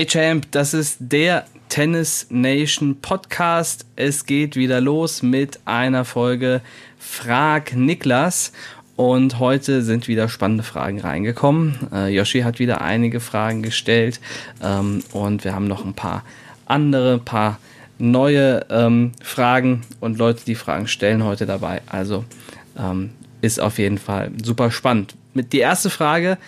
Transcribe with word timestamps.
Hey 0.00 0.06
Champ, 0.06 0.50
das 0.52 0.72
ist 0.72 0.96
der 0.98 1.44
Tennis 1.68 2.26
Nation 2.30 3.02
Podcast. 3.02 3.84
Es 3.96 4.24
geht 4.24 4.56
wieder 4.56 4.80
los 4.80 5.22
mit 5.22 5.60
einer 5.66 6.06
Folge 6.06 6.62
Frag 6.98 7.76
Niklas. 7.76 8.52
Und 8.96 9.38
heute 9.38 9.82
sind 9.82 10.08
wieder 10.08 10.30
spannende 10.30 10.62
Fragen 10.64 11.00
reingekommen. 11.00 11.76
Äh, 11.92 12.14
Yoshi 12.14 12.40
hat 12.40 12.58
wieder 12.58 12.80
einige 12.80 13.20
Fragen 13.20 13.62
gestellt. 13.62 14.20
Ähm, 14.62 15.04
und 15.12 15.44
wir 15.44 15.54
haben 15.54 15.68
noch 15.68 15.84
ein 15.84 15.92
paar 15.92 16.24
andere, 16.64 17.18
paar 17.18 17.58
neue 17.98 18.64
ähm, 18.70 19.12
Fragen 19.22 19.82
und 20.00 20.16
Leute, 20.16 20.46
die 20.46 20.54
Fragen 20.54 20.88
stellen 20.88 21.24
heute 21.24 21.44
dabei. 21.44 21.82
Also 21.84 22.24
ähm, 22.78 23.10
ist 23.42 23.60
auf 23.60 23.78
jeden 23.78 23.98
Fall 23.98 24.30
super 24.42 24.70
spannend. 24.70 25.14
Mit 25.34 25.52
die 25.52 25.58
erste 25.58 25.90
Frage 25.90 26.38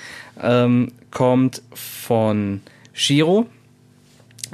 ähm, 0.42 0.90
kommt 1.10 1.60
von 1.74 2.62
Shiro. 2.92 3.46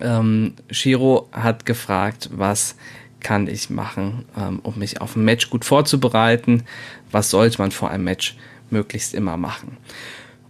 Ähm, 0.01 0.55
Shiro 0.71 1.29
hat 1.33 1.67
gefragt, 1.67 2.31
was 2.33 2.77
kann 3.21 3.49
ich 3.49 3.69
machen, 3.71 4.25
ähm, 4.37 4.61
um 4.63 4.79
mich 4.79 5.01
auf 5.01 5.17
ein 5.17 5.25
Match 5.25 5.51
gut 5.51 5.65
vorzubereiten? 5.65 6.65
Was 7.11 7.31
sollte 7.31 7.59
man 7.59 7.73
vor 7.73 7.91
einem 7.91 8.05
Match 8.05 8.37
möglichst 8.71 9.15
immer 9.15 9.37
machen? 9.37 9.77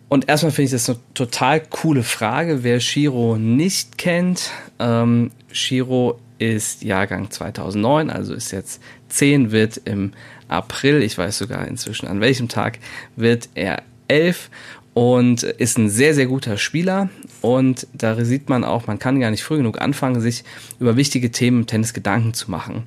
Und 0.08 0.28
erstmal 0.28 0.52
finde 0.52 0.66
ich 0.66 0.72
das 0.72 0.88
eine 0.88 0.98
total 1.14 1.60
coole 1.60 2.02
Frage. 2.02 2.62
Wer 2.62 2.80
Shiro 2.80 3.36
nicht 3.36 3.98
kennt, 3.98 4.50
ähm, 4.78 5.30
Shiro 5.52 6.18
ist 6.38 6.82
Jahrgang 6.82 7.30
2009, 7.30 8.10
also 8.10 8.32
ist 8.32 8.52
jetzt 8.52 8.80
10, 9.08 9.50
wird 9.50 9.80
im 9.84 10.12
April, 10.46 11.02
ich 11.02 11.18
weiß 11.18 11.38
sogar 11.38 11.66
inzwischen 11.66 12.06
an 12.06 12.20
welchem 12.20 12.48
Tag, 12.48 12.78
wird 13.16 13.48
er 13.54 13.82
11 14.06 14.50
und 14.98 15.44
ist 15.44 15.78
ein 15.78 15.88
sehr, 15.88 16.12
sehr 16.12 16.26
guter 16.26 16.58
Spieler. 16.58 17.08
Und 17.40 17.86
da 17.92 18.16
sieht 18.24 18.48
man 18.48 18.64
auch, 18.64 18.88
man 18.88 18.98
kann 18.98 19.20
gar 19.20 19.30
nicht 19.30 19.44
früh 19.44 19.58
genug 19.58 19.80
anfangen, 19.80 20.20
sich 20.20 20.42
über 20.80 20.96
wichtige 20.96 21.30
Themen 21.30 21.60
im 21.60 21.66
Tennis 21.68 21.94
Gedanken 21.94 22.34
zu 22.34 22.50
machen. 22.50 22.82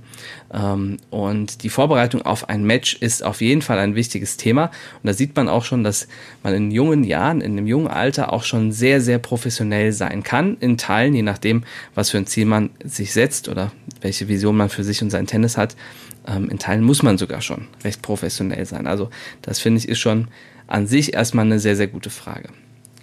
Ähm, 0.53 0.97
und 1.09 1.63
die 1.63 1.69
Vorbereitung 1.69 2.21
auf 2.23 2.49
ein 2.49 2.65
Match 2.65 2.95
ist 2.95 3.23
auf 3.23 3.39
jeden 3.39 3.61
Fall 3.61 3.79
ein 3.79 3.95
wichtiges 3.95 4.35
Thema. 4.35 4.65
Und 4.65 5.07
da 5.07 5.13
sieht 5.13 5.37
man 5.37 5.47
auch 5.47 5.63
schon, 5.63 5.85
dass 5.85 6.09
man 6.43 6.53
in 6.53 6.69
jungen 6.71 7.05
Jahren, 7.05 7.39
in 7.39 7.53
einem 7.53 7.65
jungen 7.65 7.87
Alter 7.87 8.33
auch 8.33 8.43
schon 8.43 8.73
sehr, 8.73 8.99
sehr 8.99 9.17
professionell 9.17 9.93
sein 9.93 10.21
kann. 10.21 10.57
In 10.59 10.77
Teilen, 10.77 11.15
je 11.15 11.21
nachdem, 11.21 11.63
was 11.95 12.09
für 12.09 12.17
ein 12.17 12.27
Ziel 12.27 12.45
man 12.45 12.71
sich 12.83 13.13
setzt 13.13 13.47
oder 13.47 13.71
welche 14.01 14.27
Vision 14.27 14.57
man 14.57 14.67
für 14.67 14.83
sich 14.83 15.01
und 15.01 15.11
sein 15.11 15.27
Tennis 15.27 15.55
hat. 15.55 15.77
Ähm, 16.27 16.49
in 16.49 16.59
Teilen 16.59 16.83
muss 16.83 17.03
man 17.03 17.17
sogar 17.17 17.39
schon 17.39 17.67
recht 17.85 18.01
professionell 18.01 18.65
sein. 18.65 18.85
Also 18.85 19.09
das 19.41 19.59
finde 19.59 19.79
ich 19.79 19.87
ist 19.87 19.99
schon 19.99 20.27
an 20.71 20.87
sich 20.87 21.13
erstmal 21.13 21.45
eine 21.45 21.59
sehr, 21.59 21.75
sehr 21.75 21.87
gute 21.87 22.09
Frage. 22.09 22.49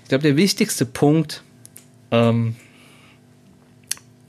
Ich 0.02 0.08
glaube, 0.08 0.22
der 0.22 0.36
wichtigste 0.36 0.86
Punkt, 0.86 1.42
ähm, 2.10 2.56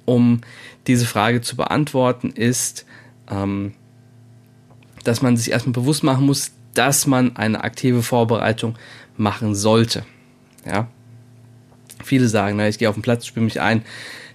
um 0.05 0.41
diese 0.87 1.05
Frage 1.05 1.41
zu 1.41 1.55
beantworten, 1.55 2.31
ist, 2.31 2.85
ähm, 3.29 3.73
dass 5.05 5.21
man 5.21 5.37
sich 5.37 5.51
erstmal 5.51 5.73
bewusst 5.73 6.03
machen 6.03 6.25
muss, 6.25 6.51
dass 6.73 7.07
man 7.07 7.37
eine 7.37 7.63
aktive 7.63 8.03
Vorbereitung 8.03 8.77
machen 9.15 9.55
sollte. 9.55 10.05
Ja? 10.65 10.89
Viele 12.03 12.27
sagen, 12.27 12.57
na, 12.57 12.67
ich 12.67 12.77
gehe 12.77 12.89
auf 12.89 12.95
den 12.95 13.01
Platz, 13.01 13.25
spiele 13.25 13.45
mich 13.45 13.61
ein, 13.61 13.83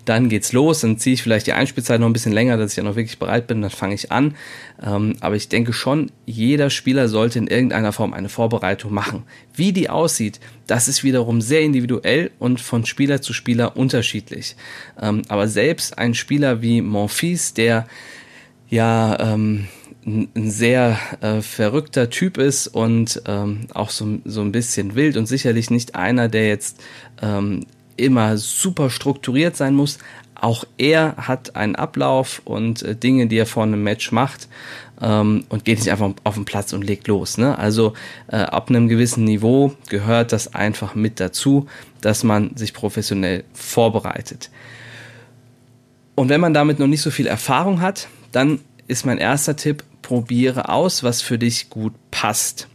dann 0.05 0.28
geht's 0.28 0.52
los, 0.52 0.80
dann 0.80 0.98
ziehe 0.98 1.14
ich 1.14 1.22
vielleicht 1.22 1.47
die 1.47 1.52
Einspielzeit 1.52 2.00
noch 2.00 2.06
ein 2.06 2.12
bisschen 2.12 2.33
länger, 2.33 2.56
dass 2.56 2.72
ich 2.72 2.77
ja 2.77 2.83
noch 2.83 2.97
wirklich 2.97 3.19
bereit 3.19 3.47
bin, 3.47 3.62
dann 3.62 3.70
fange 3.70 3.94
ich 3.94 4.12
an. 4.12 4.34
Ähm, 4.84 5.16
aber 5.20 5.36
ich 5.36 5.48
denke 5.48 5.72
schon, 5.72 6.11
jeder 6.27 6.70
Spieler 6.70 7.08
sollte 7.08 7.38
in 7.38 7.46
irgendeiner 7.46 7.92
Form 7.92 8.12
eine 8.12 8.28
Vorbereitung 8.28 8.92
machen. 8.92 9.24
Wie 9.55 9.72
die 9.72 9.91
aussieht, 9.91 10.41
das 10.66 10.88
ist 10.88 11.05
wiederum 11.05 11.41
sehr 11.41 11.62
individuell 11.62 12.30
und 12.38 12.61
von 12.61 12.84
Spieler 12.86 13.23
zu 13.23 13.33
Spieler 13.33 13.77
unterschiedlich. 13.77 14.56
Ähm, 15.01 15.23
aber 15.28 15.48
selbst 15.48 15.98
ein 15.98 16.14
Spieler 16.14 16.62
wie 16.62 16.80
Monfils, 16.80 17.55
der 17.55 17.86
ja 18.68 19.18
ähm, 19.20 19.68
ein 20.07 20.51
sehr 20.51 20.98
äh, 21.20 21.40
verrückter 21.40 22.11
Typ 22.11 22.36
ist 22.36 22.67
und 22.67 23.23
ähm, 23.27 23.67
auch 23.73 23.90
so, 23.90 24.18
so 24.24 24.42
ein 24.42 24.52
bisschen 24.52 24.95
wild 24.95 25.17
und 25.17 25.27
sicherlich 25.27 25.70
nicht 25.70 25.95
einer, 25.95 26.28
der 26.28 26.48
jetzt 26.48 26.83
ähm, 27.23 27.64
immer 27.96 28.36
super 28.36 28.90
strukturiert 28.90 29.56
sein 29.56 29.74
muss. 29.74 29.98
Auch 30.34 30.64
er 30.78 31.16
hat 31.16 31.56
einen 31.56 31.77
Ablauf 31.77 32.42
und 32.44 32.82
äh, 32.82 32.96
Dinge, 32.96 33.28
die 33.28 33.38
er 33.38 33.46
vor 33.46 33.62
einem 33.62 33.82
Match 33.82 34.12
macht 34.12 34.48
ähm, 35.00 35.44
und 35.48 35.64
geht 35.64 35.78
nicht 35.78 35.90
einfach 35.90 36.12
auf 36.24 36.34
den 36.34 36.44
Platz 36.44 36.72
und 36.72 36.84
legt 36.84 37.08
los. 37.08 37.38
Ne? 37.38 37.58
Also 37.58 37.94
äh, 38.28 38.36
ab 38.36 38.68
einem 38.68 38.88
gewissen 38.88 39.24
Niveau 39.24 39.74
gehört 39.88 40.33
das 40.33 40.54
einfach 40.54 40.94
mit 40.94 41.20
dazu, 41.20 41.66
dass 42.00 42.24
man 42.24 42.56
sich 42.56 42.74
professionell 42.74 43.44
vorbereitet. 43.52 44.50
Und 46.14 46.28
wenn 46.28 46.40
man 46.40 46.54
damit 46.54 46.78
noch 46.78 46.86
nicht 46.86 47.02
so 47.02 47.10
viel 47.10 47.27
Erfahrung 47.27 47.80
hat, 47.80 48.08
dann 48.33 48.60
ist 48.86 49.06
mein 49.06 49.18
erster 49.18 49.56
Tipp, 49.56 49.83
probiere 50.02 50.68
aus, 50.68 51.02
was 51.02 51.22
für 51.22 51.38
dich 51.38 51.70
gut 51.70 51.94
passt. 52.10 52.68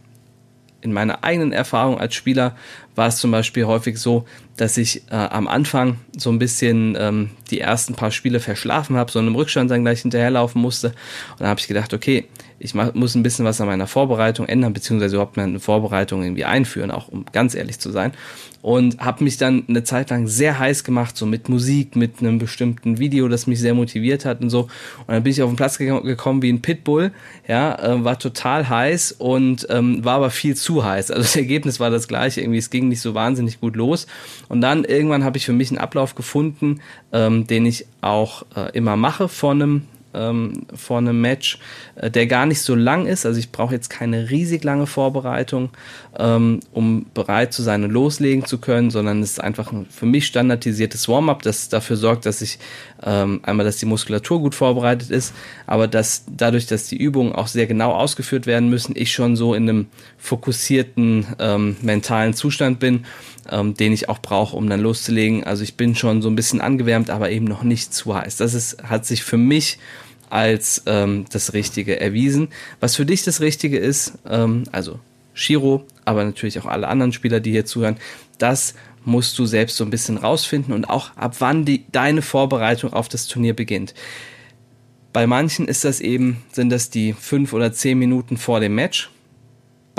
In 0.82 0.92
meiner 0.92 1.24
eigenen 1.24 1.52
Erfahrung 1.52 1.98
als 1.98 2.14
Spieler 2.14 2.56
war 2.94 3.08
es 3.08 3.16
zum 3.18 3.30
Beispiel 3.30 3.66
häufig 3.66 3.98
so, 3.98 4.24
dass 4.56 4.76
ich 4.76 5.02
äh, 5.10 5.14
am 5.14 5.48
Anfang 5.48 5.98
so 6.16 6.30
ein 6.30 6.38
bisschen 6.38 6.96
ähm, 6.98 7.30
die 7.50 7.60
ersten 7.60 7.94
paar 7.94 8.10
Spiele 8.10 8.40
verschlafen 8.40 8.96
habe, 8.96 9.10
so 9.10 9.18
in 9.18 9.26
einem 9.26 9.36
Rückstand 9.36 9.70
dann 9.70 9.82
gleich 9.82 10.02
hinterherlaufen 10.02 10.60
musste. 10.60 10.88
Und 10.88 11.40
dann 11.40 11.48
habe 11.48 11.60
ich 11.60 11.68
gedacht, 11.68 11.94
okay, 11.94 12.26
ich 12.60 12.74
mach, 12.74 12.94
muss 12.94 13.14
ein 13.14 13.22
bisschen 13.22 13.44
was 13.44 13.60
an 13.60 13.66
meiner 13.66 13.86
Vorbereitung 13.86 14.46
ändern, 14.46 14.72
beziehungsweise 14.72 15.16
überhaupt 15.16 15.36
meine 15.36 15.58
Vorbereitung 15.58 16.22
irgendwie 16.22 16.44
einführen, 16.44 16.90
auch 16.90 17.08
um 17.08 17.24
ganz 17.32 17.54
ehrlich 17.54 17.80
zu 17.80 17.90
sein 17.90 18.12
und 18.62 18.98
habe 18.98 19.24
mich 19.24 19.38
dann 19.38 19.64
eine 19.68 19.84
Zeit 19.84 20.10
lang 20.10 20.26
sehr 20.26 20.58
heiß 20.58 20.84
gemacht, 20.84 21.16
so 21.16 21.24
mit 21.24 21.48
Musik, 21.48 21.96
mit 21.96 22.20
einem 22.20 22.38
bestimmten 22.38 22.98
Video, 22.98 23.28
das 23.28 23.46
mich 23.46 23.58
sehr 23.58 23.74
motiviert 23.74 24.24
hat 24.24 24.42
und 24.42 24.50
so. 24.50 24.62
Und 25.06 25.08
dann 25.08 25.22
bin 25.22 25.32
ich 25.32 25.42
auf 25.42 25.50
den 25.50 25.56
Platz 25.56 25.78
gekommen 25.78 26.42
wie 26.42 26.52
ein 26.52 26.60
Pitbull, 26.60 27.12
ja, 27.48 27.74
äh, 27.82 28.04
war 28.04 28.18
total 28.18 28.68
heiß 28.68 29.12
und 29.12 29.66
ähm, 29.70 30.04
war 30.04 30.16
aber 30.16 30.30
viel 30.30 30.56
zu 30.56 30.84
heiß. 30.84 31.10
Also 31.10 31.22
das 31.22 31.36
Ergebnis 31.36 31.80
war 31.80 31.90
das 31.90 32.06
gleiche, 32.06 32.42
irgendwie 32.42 32.58
es 32.58 32.70
ging 32.70 32.88
nicht 32.88 33.00
so 33.00 33.14
wahnsinnig 33.14 33.60
gut 33.60 33.76
los. 33.76 34.06
Und 34.48 34.60
dann 34.60 34.84
irgendwann 34.84 35.24
habe 35.24 35.38
ich 35.38 35.46
für 35.46 35.52
mich 35.52 35.70
einen 35.70 35.78
Ablauf 35.78 36.14
gefunden, 36.14 36.80
ähm, 37.12 37.46
den 37.46 37.64
ich 37.64 37.86
auch 38.02 38.44
äh, 38.54 38.70
immer 38.76 38.96
mache 38.96 39.28
vor 39.28 39.52
einem 39.52 39.82
ähm, 40.14 40.66
vor 40.74 40.98
einem 40.98 41.20
Match, 41.20 41.58
äh, 41.96 42.10
der 42.10 42.26
gar 42.26 42.46
nicht 42.46 42.62
so 42.62 42.74
lang 42.74 43.06
ist. 43.06 43.26
Also 43.26 43.38
ich 43.38 43.52
brauche 43.52 43.74
jetzt 43.74 43.90
keine 43.90 44.30
riesig 44.30 44.64
lange 44.64 44.86
Vorbereitung, 44.86 45.70
ähm, 46.18 46.60
um 46.72 47.06
bereit 47.14 47.52
zu 47.52 47.62
sein 47.62 47.84
und 47.84 47.90
loslegen 47.90 48.44
zu 48.44 48.58
können, 48.58 48.90
sondern 48.90 49.22
es 49.22 49.32
ist 49.32 49.40
einfach 49.40 49.72
ein 49.72 49.86
für 49.86 50.06
mich 50.06 50.26
standardisiertes 50.26 51.08
Warm-up, 51.08 51.42
das 51.42 51.68
dafür 51.68 51.96
sorgt, 51.96 52.26
dass 52.26 52.42
ich 52.42 52.58
ähm, 53.02 53.40
einmal, 53.42 53.64
dass 53.64 53.78
die 53.78 53.86
Muskulatur 53.86 54.40
gut 54.40 54.54
vorbereitet 54.54 55.10
ist, 55.10 55.34
aber 55.66 55.88
dass 55.88 56.24
dadurch, 56.28 56.66
dass 56.66 56.86
die 56.86 56.96
Übungen 56.96 57.32
auch 57.32 57.46
sehr 57.46 57.66
genau 57.66 57.92
ausgeführt 57.92 58.46
werden 58.46 58.68
müssen, 58.68 58.94
ich 58.96 59.12
schon 59.12 59.36
so 59.36 59.54
in 59.54 59.68
einem 59.68 59.86
fokussierten 60.18 61.26
ähm, 61.38 61.76
mentalen 61.82 62.34
Zustand 62.34 62.78
bin, 62.80 63.04
ähm, 63.50 63.74
den 63.74 63.92
ich 63.92 64.08
auch 64.08 64.18
brauche, 64.20 64.56
um 64.56 64.68
dann 64.68 64.80
loszulegen. 64.80 65.44
Also 65.44 65.62
ich 65.62 65.74
bin 65.74 65.94
schon 65.94 66.22
so 66.22 66.28
ein 66.28 66.36
bisschen 66.36 66.60
angewärmt, 66.60 67.10
aber 67.10 67.30
eben 67.30 67.44
noch 67.44 67.62
nicht 67.62 67.92
zu 67.92 68.14
heiß. 68.14 68.36
Das 68.36 68.54
ist, 68.54 68.82
hat 68.82 69.04
sich 69.06 69.22
für 69.22 69.36
mich 69.36 69.78
als 70.30 70.82
ähm, 70.86 71.26
das 71.30 71.52
Richtige 71.52 72.00
erwiesen. 72.00 72.48
Was 72.78 72.96
für 72.96 73.04
dich 73.04 73.24
das 73.24 73.40
Richtige 73.40 73.78
ist, 73.78 74.18
ähm, 74.28 74.64
also 74.72 75.00
Shiro, 75.34 75.84
aber 76.04 76.24
natürlich 76.24 76.58
auch 76.58 76.66
alle 76.66 76.88
anderen 76.88 77.12
Spieler, 77.12 77.40
die 77.40 77.50
hier 77.50 77.66
zuhören, 77.66 77.96
das 78.38 78.74
musst 79.04 79.38
du 79.38 79.46
selbst 79.46 79.76
so 79.76 79.84
ein 79.84 79.90
bisschen 79.90 80.18
rausfinden 80.18 80.74
und 80.74 80.88
auch 80.88 81.16
ab 81.16 81.36
wann 81.38 81.64
die, 81.64 81.84
deine 81.90 82.22
Vorbereitung 82.22 82.92
auf 82.92 83.08
das 83.08 83.26
Turnier 83.26 83.54
beginnt. 83.54 83.94
Bei 85.12 85.26
manchen 85.26 85.66
ist 85.66 85.84
das 85.84 86.00
eben, 86.00 86.42
sind 86.52 86.70
das 86.70 86.90
die 86.90 87.14
fünf 87.14 87.52
oder 87.52 87.72
zehn 87.72 87.98
Minuten 87.98 88.36
vor 88.36 88.60
dem 88.60 88.74
Match. 88.74 89.10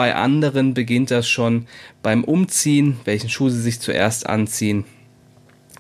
Bei 0.01 0.15
anderen 0.15 0.74
beginnt 0.74 1.12
das 1.12 1.30
schon 1.30 1.68
beim 2.01 2.24
Umziehen, 2.24 2.98
welchen 3.06 3.30
Schuh 3.30 3.50
sie 3.50 3.62
sich 3.62 3.80
zuerst 3.80 4.25
anziehen, 4.25 4.83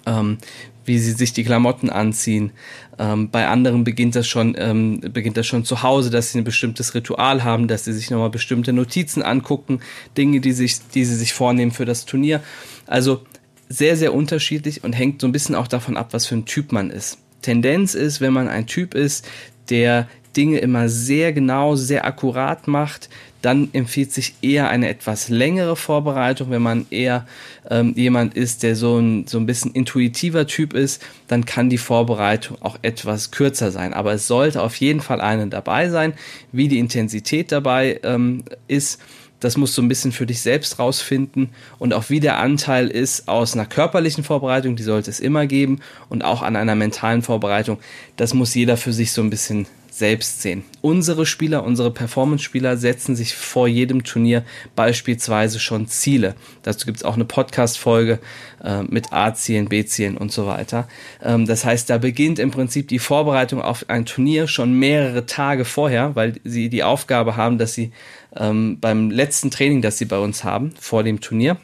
ähm, 0.05 0.37
wie 0.85 0.99
sie 0.99 1.13
sich 1.13 1.33
die 1.33 1.43
Klamotten 1.43 1.89
anziehen. 1.89 2.51
Ähm, 2.99 3.31
bei 3.31 3.47
anderen 3.47 3.83
beginnt 3.83 4.15
das 4.15 4.27
schon, 4.27 4.53
ähm, 4.59 4.99
beginnt 4.99 5.37
das 5.37 5.47
schon 5.47 5.65
zu 5.65 5.81
Hause, 5.81 6.11
dass 6.11 6.31
sie 6.31 6.37
ein 6.37 6.43
bestimmtes 6.43 6.93
Ritual 6.93 7.43
haben, 7.43 7.67
dass 7.67 7.85
sie 7.85 7.93
sich 7.93 8.11
nochmal 8.11 8.29
bestimmte 8.29 8.73
Notizen 8.73 9.23
angucken, 9.23 9.79
Dinge, 10.15 10.39
die 10.39 10.51
sich, 10.51 10.87
die 10.93 11.03
sie 11.03 11.15
sich 11.15 11.33
vornehmen 11.33 11.71
für 11.71 11.85
das 11.85 12.05
Turnier. 12.05 12.43
Also 12.85 13.23
sehr, 13.69 13.97
sehr 13.97 14.13
unterschiedlich 14.13 14.83
und 14.83 14.93
hängt 14.93 15.19
so 15.19 15.27
ein 15.27 15.31
bisschen 15.31 15.55
auch 15.55 15.67
davon 15.67 15.97
ab, 15.97 16.09
was 16.11 16.27
für 16.27 16.35
ein 16.35 16.45
Typ 16.45 16.73
man 16.73 16.91
ist. 16.91 17.17
Tendenz 17.41 17.95
ist, 17.95 18.21
wenn 18.21 18.33
man 18.33 18.49
ein 18.49 18.67
Typ 18.67 18.93
ist, 18.93 19.27
der 19.71 20.07
Dinge 20.37 20.59
immer 20.59 20.89
sehr 20.89 21.33
genau, 21.33 21.75
sehr 21.75 22.05
akkurat 22.05 22.67
macht, 22.67 23.09
dann 23.41 23.69
empfiehlt 23.73 24.11
sich 24.11 24.35
eher 24.41 24.69
eine 24.69 24.89
etwas 24.89 25.29
längere 25.29 25.75
Vorbereitung. 25.75 26.51
Wenn 26.51 26.61
man 26.61 26.85
eher 26.89 27.25
ähm, 27.69 27.93
jemand 27.95 28.35
ist, 28.35 28.63
der 28.63 28.75
so 28.75 28.97
ein, 28.97 29.27
so 29.27 29.37
ein 29.39 29.45
bisschen 29.45 29.71
intuitiver 29.71 30.45
Typ 30.47 30.73
ist, 30.73 31.03
dann 31.27 31.45
kann 31.45 31.69
die 31.69 31.77
Vorbereitung 31.77 32.57
auch 32.61 32.77
etwas 32.81 33.31
kürzer 33.31 33.71
sein. 33.71 33.93
Aber 33.93 34.13
es 34.13 34.27
sollte 34.27 34.61
auf 34.61 34.75
jeden 34.75 35.01
Fall 35.01 35.21
eine 35.21 35.47
dabei 35.47 35.89
sein. 35.89 36.13
Wie 36.51 36.67
die 36.67 36.79
Intensität 36.79 37.51
dabei 37.51 37.99
ähm, 38.03 38.43
ist, 38.67 38.99
das 39.41 39.57
musst 39.57 39.75
du 39.75 39.81
ein 39.81 39.87
bisschen 39.87 40.11
für 40.11 40.27
dich 40.27 40.39
selbst 40.41 40.77
rausfinden 40.77 41.49
und 41.79 41.93
auch 41.95 42.09
wie 42.09 42.19
der 42.19 42.37
Anteil 42.37 42.87
ist 42.87 43.27
aus 43.27 43.55
einer 43.55 43.65
körperlichen 43.65 44.23
Vorbereitung, 44.23 44.75
die 44.75 44.83
sollte 44.83 45.09
es 45.09 45.19
immer 45.19 45.47
geben 45.47 45.79
und 46.09 46.23
auch 46.23 46.43
an 46.43 46.55
einer 46.55 46.75
mentalen 46.75 47.23
Vorbereitung. 47.23 47.79
Das 48.17 48.35
muss 48.35 48.53
jeder 48.53 48.77
für 48.77 48.93
sich 48.93 49.11
so 49.11 49.21
ein 49.21 49.31
bisschen 49.31 49.65
selbst 49.91 50.41
sehen. 50.41 50.63
Unsere 50.81 51.25
Spieler, 51.25 51.63
unsere 51.63 51.91
Performance-Spieler 51.91 52.77
setzen 52.77 53.15
sich 53.15 53.35
vor 53.35 53.67
jedem 53.67 54.03
Turnier 54.03 54.43
beispielsweise 54.75 55.59
schon 55.59 55.87
Ziele. 55.87 56.35
Dazu 56.63 56.85
gibt 56.85 56.97
es 56.97 57.03
auch 57.03 57.15
eine 57.15 57.25
Podcast-Folge 57.25 58.19
äh, 58.63 58.83
mit 58.83 59.11
A-Zielen, 59.11 59.67
B-Zielen 59.67 60.17
und 60.17 60.31
so 60.31 60.47
weiter. 60.47 60.87
Ähm, 61.21 61.45
das 61.45 61.65
heißt, 61.65 61.89
da 61.89 61.97
beginnt 61.97 62.39
im 62.39 62.51
Prinzip 62.51 62.87
die 62.87 62.99
Vorbereitung 62.99 63.61
auf 63.61 63.85
ein 63.89 64.05
Turnier 64.05 64.47
schon 64.47 64.73
mehrere 64.73 65.25
Tage 65.25 65.65
vorher, 65.65 66.15
weil 66.15 66.39
sie 66.45 66.69
die 66.69 66.83
Aufgabe 66.83 67.35
haben, 67.35 67.57
dass 67.57 67.73
sie 67.73 67.91
ähm, 68.35 68.79
beim 68.79 69.11
letzten 69.11 69.51
Training, 69.51 69.81
das 69.81 69.97
sie 69.97 70.05
bei 70.05 70.17
uns 70.17 70.45
haben, 70.45 70.73
vor 70.79 71.03
dem 71.03 71.19
Turnier, 71.19 71.57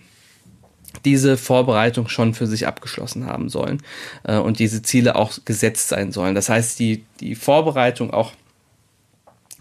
diese 1.06 1.38
Vorbereitung 1.38 2.10
schon 2.10 2.34
für 2.34 2.48
sich 2.48 2.68
abgeschlossen 2.68 3.26
haben 3.26 3.50
sollen 3.50 3.82
äh, 4.24 4.38
und 4.38 4.60
diese 4.60 4.82
Ziele 4.82 5.16
auch 5.16 5.34
gesetzt 5.46 5.90
sein 5.90 6.12
sollen. 6.12 6.36
Das 6.36 6.50
heißt, 6.50 6.80
die, 6.80 7.04
die 7.20 7.36
Vorbereitung 7.36 8.12
auch 8.12 8.34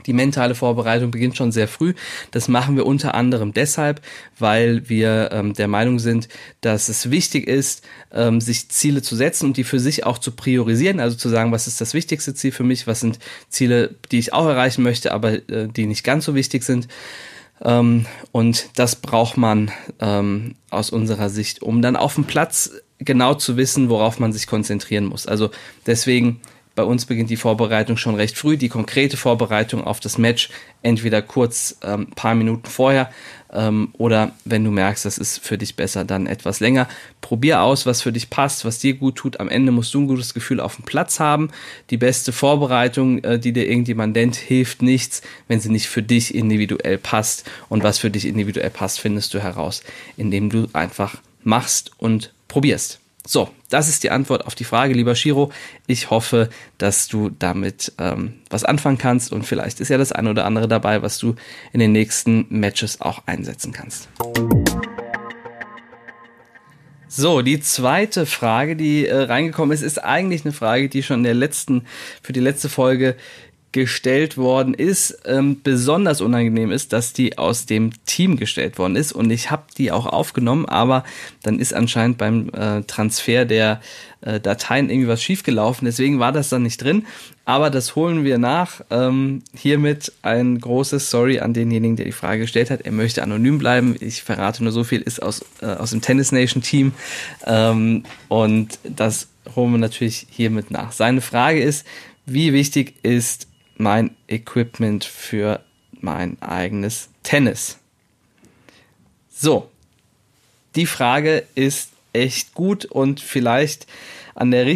die 0.06 0.12
mentale 0.12 0.54
Vorbereitung 0.54 1.10
beginnt 1.10 1.36
schon 1.36 1.52
sehr 1.52 1.68
früh. 1.68 1.94
Das 2.30 2.48
machen 2.48 2.76
wir 2.76 2.86
unter 2.86 3.14
anderem 3.14 3.52
deshalb, 3.52 4.00
weil 4.38 4.88
wir 4.88 5.30
ähm, 5.32 5.52
der 5.52 5.68
Meinung 5.68 5.98
sind, 5.98 6.28
dass 6.60 6.88
es 6.88 7.10
wichtig 7.10 7.48
ist, 7.48 7.84
ähm, 8.12 8.40
sich 8.40 8.68
Ziele 8.68 9.02
zu 9.02 9.16
setzen 9.16 9.46
und 9.46 9.56
die 9.56 9.64
für 9.64 9.80
sich 9.80 10.06
auch 10.06 10.18
zu 10.18 10.30
priorisieren. 10.30 11.00
Also 11.00 11.16
zu 11.16 11.28
sagen, 11.28 11.50
was 11.50 11.66
ist 11.66 11.80
das 11.80 11.92
wichtigste 11.92 12.34
Ziel 12.34 12.52
für 12.52 12.64
mich, 12.64 12.86
was 12.86 13.00
sind 13.00 13.18
Ziele, 13.48 13.96
die 14.12 14.18
ich 14.18 14.32
auch 14.32 14.46
erreichen 14.46 14.82
möchte, 14.82 15.12
aber 15.12 15.32
äh, 15.50 15.68
die 15.68 15.86
nicht 15.86 16.04
ganz 16.04 16.24
so 16.24 16.34
wichtig 16.34 16.62
sind. 16.62 16.86
Ähm, 17.62 18.06
und 18.32 18.78
das 18.78 18.96
braucht 18.96 19.36
man 19.36 19.70
ähm, 20.00 20.56
aus 20.70 20.90
unserer 20.90 21.30
Sicht, 21.30 21.62
um 21.62 21.82
dann 21.82 21.96
auf 21.96 22.14
dem 22.14 22.24
Platz 22.24 22.70
genau 22.98 23.34
zu 23.34 23.56
wissen, 23.56 23.88
worauf 23.88 24.18
man 24.18 24.32
sich 24.32 24.46
konzentrieren 24.46 25.06
muss. 25.06 25.26
Also 25.26 25.50
deswegen 25.86 26.40
bei 26.76 26.84
uns 26.84 27.06
beginnt 27.06 27.30
die 27.30 27.36
Vorbereitung 27.36 27.96
schon 27.96 28.14
recht 28.14 28.38
früh, 28.38 28.56
die 28.56 28.68
konkrete 28.68 29.16
Vorbereitung 29.16 29.82
auf 29.82 29.98
das 29.98 30.18
Match 30.18 30.50
entweder 30.82 31.22
kurz 31.22 31.78
ähm, 31.82 32.08
paar 32.14 32.36
Minuten 32.36 32.66
vorher 32.66 33.10
ähm, 33.52 33.88
oder 33.94 34.32
wenn 34.44 34.62
du 34.62 34.70
merkst, 34.70 35.04
das 35.04 35.18
ist 35.18 35.38
für 35.38 35.56
dich 35.58 35.74
besser, 35.74 36.04
dann 36.04 36.26
etwas 36.26 36.60
länger. 36.60 36.86
Probier 37.22 37.62
aus, 37.62 37.86
was 37.86 38.02
für 38.02 38.12
dich 38.12 38.28
passt, 38.28 38.64
was 38.64 38.78
dir 38.78 38.94
gut 38.94 39.16
tut. 39.16 39.40
Am 39.40 39.48
Ende 39.48 39.72
musst 39.72 39.94
du 39.94 40.00
ein 40.00 40.06
gutes 40.06 40.34
Gefühl 40.34 40.60
auf 40.60 40.76
dem 40.76 40.84
Platz 40.84 41.18
haben. 41.18 41.50
Die 41.90 41.96
beste 41.96 42.30
Vorbereitung, 42.32 43.24
äh, 43.24 43.38
die 43.38 43.52
dir 43.52 43.68
irgendjemand 43.68 44.14
nennt, 44.14 44.36
hilft 44.36 44.82
nichts, 44.82 45.22
wenn 45.48 45.60
sie 45.60 45.70
nicht 45.70 45.88
für 45.88 46.02
dich 46.02 46.34
individuell 46.34 46.98
passt. 46.98 47.50
Und 47.70 47.82
was 47.82 47.98
für 47.98 48.10
dich 48.10 48.26
individuell 48.26 48.70
passt, 48.70 49.00
findest 49.00 49.32
du 49.32 49.42
heraus, 49.42 49.82
indem 50.16 50.50
du 50.50 50.68
einfach 50.74 51.16
machst 51.42 51.92
und 51.96 52.32
probierst. 52.48 53.00
So, 53.28 53.48
das 53.70 53.88
ist 53.88 54.04
die 54.04 54.10
Antwort 54.10 54.46
auf 54.46 54.54
die 54.54 54.62
Frage, 54.62 54.94
lieber 54.94 55.16
Shiro. 55.16 55.50
Ich 55.88 56.10
hoffe, 56.10 56.48
dass 56.78 57.08
du 57.08 57.28
damit 57.28 57.92
ähm, 57.98 58.34
was 58.50 58.62
anfangen 58.62 58.98
kannst 58.98 59.32
und 59.32 59.44
vielleicht 59.44 59.80
ist 59.80 59.88
ja 59.88 59.98
das 59.98 60.12
eine 60.12 60.30
oder 60.30 60.44
andere 60.44 60.68
dabei, 60.68 61.02
was 61.02 61.18
du 61.18 61.34
in 61.72 61.80
den 61.80 61.90
nächsten 61.90 62.46
Matches 62.50 63.00
auch 63.00 63.26
einsetzen 63.26 63.72
kannst. 63.72 64.08
So, 67.08 67.42
die 67.42 67.60
zweite 67.60 68.26
Frage, 68.26 68.76
die 68.76 69.06
äh, 69.06 69.16
reingekommen 69.16 69.74
ist, 69.74 69.82
ist 69.82 70.04
eigentlich 70.04 70.44
eine 70.44 70.52
Frage, 70.52 70.88
die 70.88 71.02
schon 71.02 71.18
in 71.18 71.24
der 71.24 71.34
letzten, 71.34 71.86
für 72.22 72.32
die 72.32 72.40
letzte 72.40 72.68
Folge 72.68 73.16
gestellt 73.76 74.38
worden 74.38 74.72
ist, 74.72 75.18
ähm, 75.26 75.60
besonders 75.62 76.22
unangenehm 76.22 76.70
ist, 76.70 76.94
dass 76.94 77.12
die 77.12 77.36
aus 77.36 77.66
dem 77.66 77.90
Team 78.06 78.38
gestellt 78.38 78.78
worden 78.78 78.96
ist 78.96 79.12
und 79.12 79.30
ich 79.30 79.50
habe 79.50 79.64
die 79.76 79.92
auch 79.92 80.06
aufgenommen, 80.06 80.64
aber 80.64 81.04
dann 81.42 81.58
ist 81.58 81.74
anscheinend 81.74 82.16
beim 82.16 82.48
äh, 82.54 82.84
Transfer 82.84 83.44
der 83.44 83.82
äh, 84.22 84.40
Dateien 84.40 84.88
irgendwie 84.88 85.08
was 85.08 85.22
schiefgelaufen, 85.22 85.84
deswegen 85.84 86.18
war 86.18 86.32
das 86.32 86.48
dann 86.48 86.62
nicht 86.62 86.82
drin, 86.82 87.04
aber 87.44 87.68
das 87.68 87.96
holen 87.96 88.24
wir 88.24 88.38
nach. 88.38 88.80
Ähm, 88.88 89.42
hiermit 89.54 90.10
ein 90.22 90.58
großes 90.58 91.10
Sorry 91.10 91.40
an 91.40 91.52
denjenigen, 91.52 91.96
der 91.96 92.06
die 92.06 92.12
Frage 92.12 92.40
gestellt 92.40 92.70
hat. 92.70 92.80
Er 92.80 92.92
möchte 92.92 93.22
anonym 93.22 93.58
bleiben. 93.58 93.94
Ich 94.00 94.22
verrate 94.22 94.64
nur 94.64 94.72
so 94.72 94.84
viel, 94.84 95.02
ist 95.02 95.22
aus, 95.22 95.44
äh, 95.60 95.66
aus 95.66 95.90
dem 95.90 96.00
Tennis 96.00 96.32
Nation 96.32 96.62
Team 96.62 96.92
ähm, 97.46 98.04
und 98.28 98.78
das 98.84 99.28
holen 99.54 99.72
wir 99.72 99.78
natürlich 99.78 100.26
hiermit 100.30 100.70
nach. 100.70 100.92
Seine 100.92 101.20
Frage 101.20 101.62
ist, 101.62 101.86
wie 102.24 102.54
wichtig 102.54 102.94
ist 103.02 103.48
mein 103.76 104.16
Equipment 104.28 105.04
für 105.04 105.60
mein 106.00 106.40
eigenes 106.40 107.10
Tennis? 107.22 107.78
So, 109.30 109.68
die 110.74 110.86
Frage 110.86 111.44
ist 111.54 111.90
echt 112.12 112.54
gut 112.54 112.84
und 112.84 113.20
vielleicht 113.20 113.86
an 114.34 114.50
der, 114.50 114.66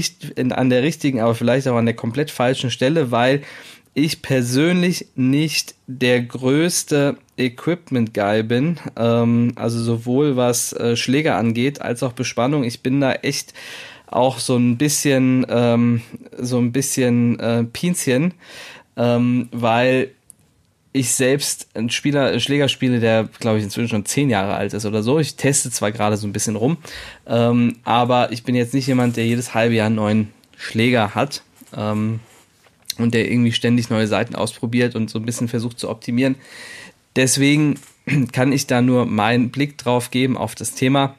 an 0.50 0.70
der 0.70 0.82
richtigen, 0.82 1.20
aber 1.20 1.34
vielleicht 1.34 1.68
auch 1.68 1.76
an 1.76 1.86
der 1.86 1.94
komplett 1.94 2.30
falschen 2.30 2.70
Stelle, 2.70 3.10
weil 3.10 3.42
ich 3.92 4.22
persönlich 4.22 5.06
nicht 5.16 5.74
der 5.86 6.22
größte 6.22 7.16
Equipment-Guy 7.36 8.42
bin. 8.44 8.78
Ähm, 8.96 9.52
also 9.56 9.82
sowohl 9.82 10.36
was 10.36 10.72
äh, 10.72 10.96
Schläger 10.96 11.36
angeht, 11.36 11.82
als 11.82 12.02
auch 12.02 12.12
Bespannung. 12.12 12.64
Ich 12.64 12.82
bin 12.82 13.00
da 13.00 13.12
echt 13.12 13.52
auch 14.06 14.38
so 14.38 14.56
ein 14.56 14.76
bisschen, 14.76 15.46
ähm, 15.48 16.02
so 16.36 16.58
ein 16.58 16.72
bisschen 16.72 17.38
äh, 17.40 17.64
Pinzchen 17.64 18.34
ähm, 19.00 19.48
weil 19.50 20.10
ich 20.92 21.12
selbst 21.12 21.68
einen 21.74 21.88
Spieler, 21.88 22.26
einen 22.26 22.40
Schläger 22.40 22.68
spiele, 22.68 23.00
der, 23.00 23.28
glaube 23.38 23.58
ich, 23.58 23.64
inzwischen 23.64 23.88
schon 23.88 24.04
zehn 24.04 24.28
Jahre 24.28 24.54
alt 24.54 24.74
ist 24.74 24.84
oder 24.84 25.02
so. 25.02 25.18
Ich 25.18 25.36
teste 25.36 25.70
zwar 25.70 25.90
gerade 25.90 26.16
so 26.18 26.26
ein 26.26 26.32
bisschen 26.32 26.56
rum, 26.56 26.76
ähm, 27.26 27.76
aber 27.84 28.30
ich 28.32 28.42
bin 28.42 28.54
jetzt 28.54 28.74
nicht 28.74 28.86
jemand, 28.86 29.16
der 29.16 29.24
jedes 29.26 29.54
halbe 29.54 29.74
Jahr 29.74 29.86
einen 29.86 29.94
neuen 29.94 30.28
Schläger 30.56 31.14
hat 31.14 31.42
ähm, 31.74 32.20
und 32.98 33.14
der 33.14 33.30
irgendwie 33.30 33.52
ständig 33.52 33.88
neue 33.88 34.06
Seiten 34.06 34.34
ausprobiert 34.34 34.94
und 34.94 35.08
so 35.08 35.18
ein 35.18 35.24
bisschen 35.24 35.48
versucht 35.48 35.78
zu 35.78 35.88
optimieren. 35.88 36.34
Deswegen 37.16 37.78
kann 38.32 38.52
ich 38.52 38.66
da 38.66 38.82
nur 38.82 39.06
meinen 39.06 39.50
Blick 39.50 39.78
drauf 39.78 40.10
geben 40.10 40.36
auf 40.36 40.54
das 40.54 40.74
Thema. 40.74 41.14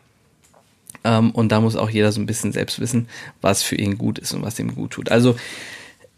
Ähm, 1.04 1.32
und 1.32 1.52
da 1.52 1.62
muss 1.62 1.76
auch 1.76 1.90
jeder 1.90 2.12
so 2.12 2.22
ein 2.22 2.28
bisschen 2.28 2.52
selbst 2.52 2.80
wissen, 2.80 3.08
was 3.42 3.64
für 3.64 3.76
ihn 3.76 3.98
gut 3.98 4.20
ist 4.20 4.34
und 4.34 4.44
was 4.44 4.60
ihm 4.60 4.76
gut 4.76 4.92
tut. 4.92 5.10
Also 5.10 5.36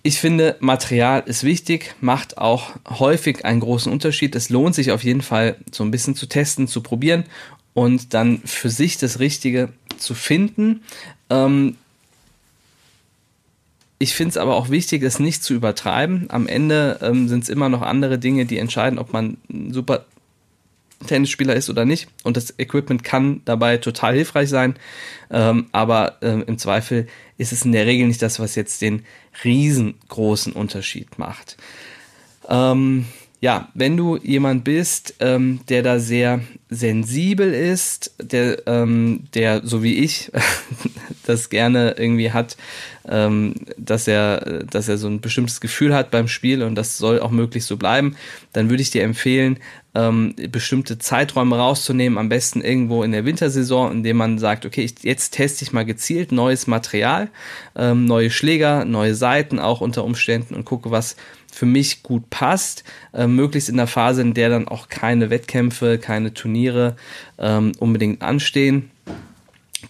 ich 0.06 0.20
finde, 0.20 0.58
Material 0.60 1.24
ist 1.26 1.46
wichtig, 1.46 1.96
macht 2.02 2.38
auch 2.38 2.72
häufig 2.90 3.46
einen 3.46 3.62
großen 3.62 3.92
Unterschied. 3.92 4.36
Es 4.36 4.50
lohnt 4.50 4.76
sich 4.76 4.92
auf 4.92 5.04
jeden 5.04 5.22
Fall, 5.22 5.56
so 5.72 5.84
ein 5.86 5.92
bisschen 5.92 6.14
zu 6.14 6.28
testen, 6.28 6.68
zu 6.68 6.82
probieren 6.82 7.24
und 7.74 8.14
dann 8.14 8.42
für 8.44 8.70
sich 8.70 8.98
das 8.98 9.20
Richtige 9.20 9.70
zu 9.98 10.14
finden. 10.14 10.84
Ähm 11.30 11.78
ich 13.98 14.16
finde 14.16 14.32
es 14.32 14.38
aber 14.38 14.56
auch 14.56 14.70
wichtig, 14.70 15.02
es 15.04 15.20
nicht 15.20 15.42
zu 15.42 15.54
übertreiben. 15.54 16.26
Am 16.30 16.48
Ende 16.48 17.00
ähm, 17.02 17.30
sind 17.30 17.44
es 17.44 17.50
immer 17.50 17.70
noch 17.70 17.82
andere 17.82 18.20
Dinge, 18.20 18.46
die 18.46 18.58
entscheiden, 18.58 19.00
ob 19.00 19.14
man 19.14 19.38
ein 19.50 19.72
super 19.72 20.04
Tennisspieler 21.08 21.56
ist 21.56 21.70
oder 21.70 21.86
nicht. 21.86 22.10
Und 22.24 22.36
das 22.36 22.60
Equipment 22.60 23.06
kann 23.06 23.42
dabei 23.46 23.78
total 23.78 24.16
hilfreich 24.16 24.50
sein. 24.50 24.76
Ähm, 25.32 25.68
aber 25.72 26.18
ähm, 26.22 26.44
im 26.46 26.58
Zweifel 26.58 27.08
ist 27.38 27.54
es 27.54 27.64
in 27.64 27.72
der 27.72 27.86
Regel 27.86 28.08
nicht 28.08 28.22
das, 28.22 28.42
was 28.42 28.56
jetzt 28.56 28.82
den 28.82 29.04
riesengroßen 29.44 30.54
Unterschied 30.54 31.18
macht. 31.18 31.58
Ähm, 32.48 33.06
ja, 33.42 33.70
wenn 33.74 33.98
du 33.98 34.18
jemand 34.18 34.64
bist, 34.64 35.16
ähm, 35.20 35.60
der 35.68 35.84
da 35.84 36.00
sehr 36.00 36.42
sensibel 36.74 37.54
ist, 37.54 38.14
der, 38.22 38.68
ähm, 38.68 39.24
der 39.34 39.62
so 39.64 39.84
wie 39.84 39.96
ich 39.96 40.32
das 41.26 41.50
gerne 41.50 41.96
irgendwie 41.98 42.32
hat, 42.32 42.58
ähm, 43.08 43.56
dass 43.78 44.08
er, 44.08 44.64
dass 44.64 44.88
er 44.88 44.98
so 44.98 45.08
ein 45.08 45.22
bestimmtes 45.22 45.62
Gefühl 45.62 45.94
hat 45.94 46.12
beim 46.12 46.28
Spiel 46.28 46.64
und 46.64 46.76
das 46.76 46.98
soll 46.98 47.20
auch 47.20 47.32
möglichst 47.32 47.70
so 47.70 47.78
bleiben, 47.78 48.16
dann 48.54 48.70
würde 48.70 48.82
ich 48.82 48.92
dir 48.92 49.04
empfehlen, 49.04 49.60
ähm, 49.96 50.34
bestimmte 50.52 50.98
Zeiträume 50.98 51.58
rauszunehmen, 51.58 52.18
am 52.18 52.30
besten 52.30 52.62
irgendwo 52.62 53.04
in 53.04 53.12
der 53.12 53.26
Wintersaison, 53.26 53.92
indem 53.92 54.18
man 54.18 54.40
sagt, 54.40 54.66
okay, 54.66 54.84
ich, 54.84 54.96
jetzt 55.04 55.32
teste 55.32 55.64
ich 55.64 55.74
mal 55.74 55.86
gezielt 55.86 56.32
neues 56.32 56.66
Material, 56.68 57.30
ähm, 57.76 58.06
neue 58.06 58.32
Schläger, 58.32 58.86
neue 58.86 59.16
Seiten 59.16 59.60
auch 59.60 59.82
unter 59.82 60.04
Umständen 60.04 60.56
und 60.56 60.66
gucke, 60.66 60.90
was 60.90 61.16
für 61.54 61.66
mich 61.68 62.02
gut 62.02 62.30
passt, 62.32 62.84
äh, 63.14 63.28
möglichst 63.28 63.70
in 63.70 63.78
der 63.78 63.88
Phase, 63.88 64.22
in 64.22 64.34
der 64.34 64.50
dann 64.50 64.68
auch 64.68 64.90
keine 64.90 65.30
Wettkämpfe, 65.30 66.00
keine 66.00 66.34
Turniere 66.34 66.63
ähm, 67.38 67.74
unbedingt 67.80 68.22
anstehen 68.22 68.90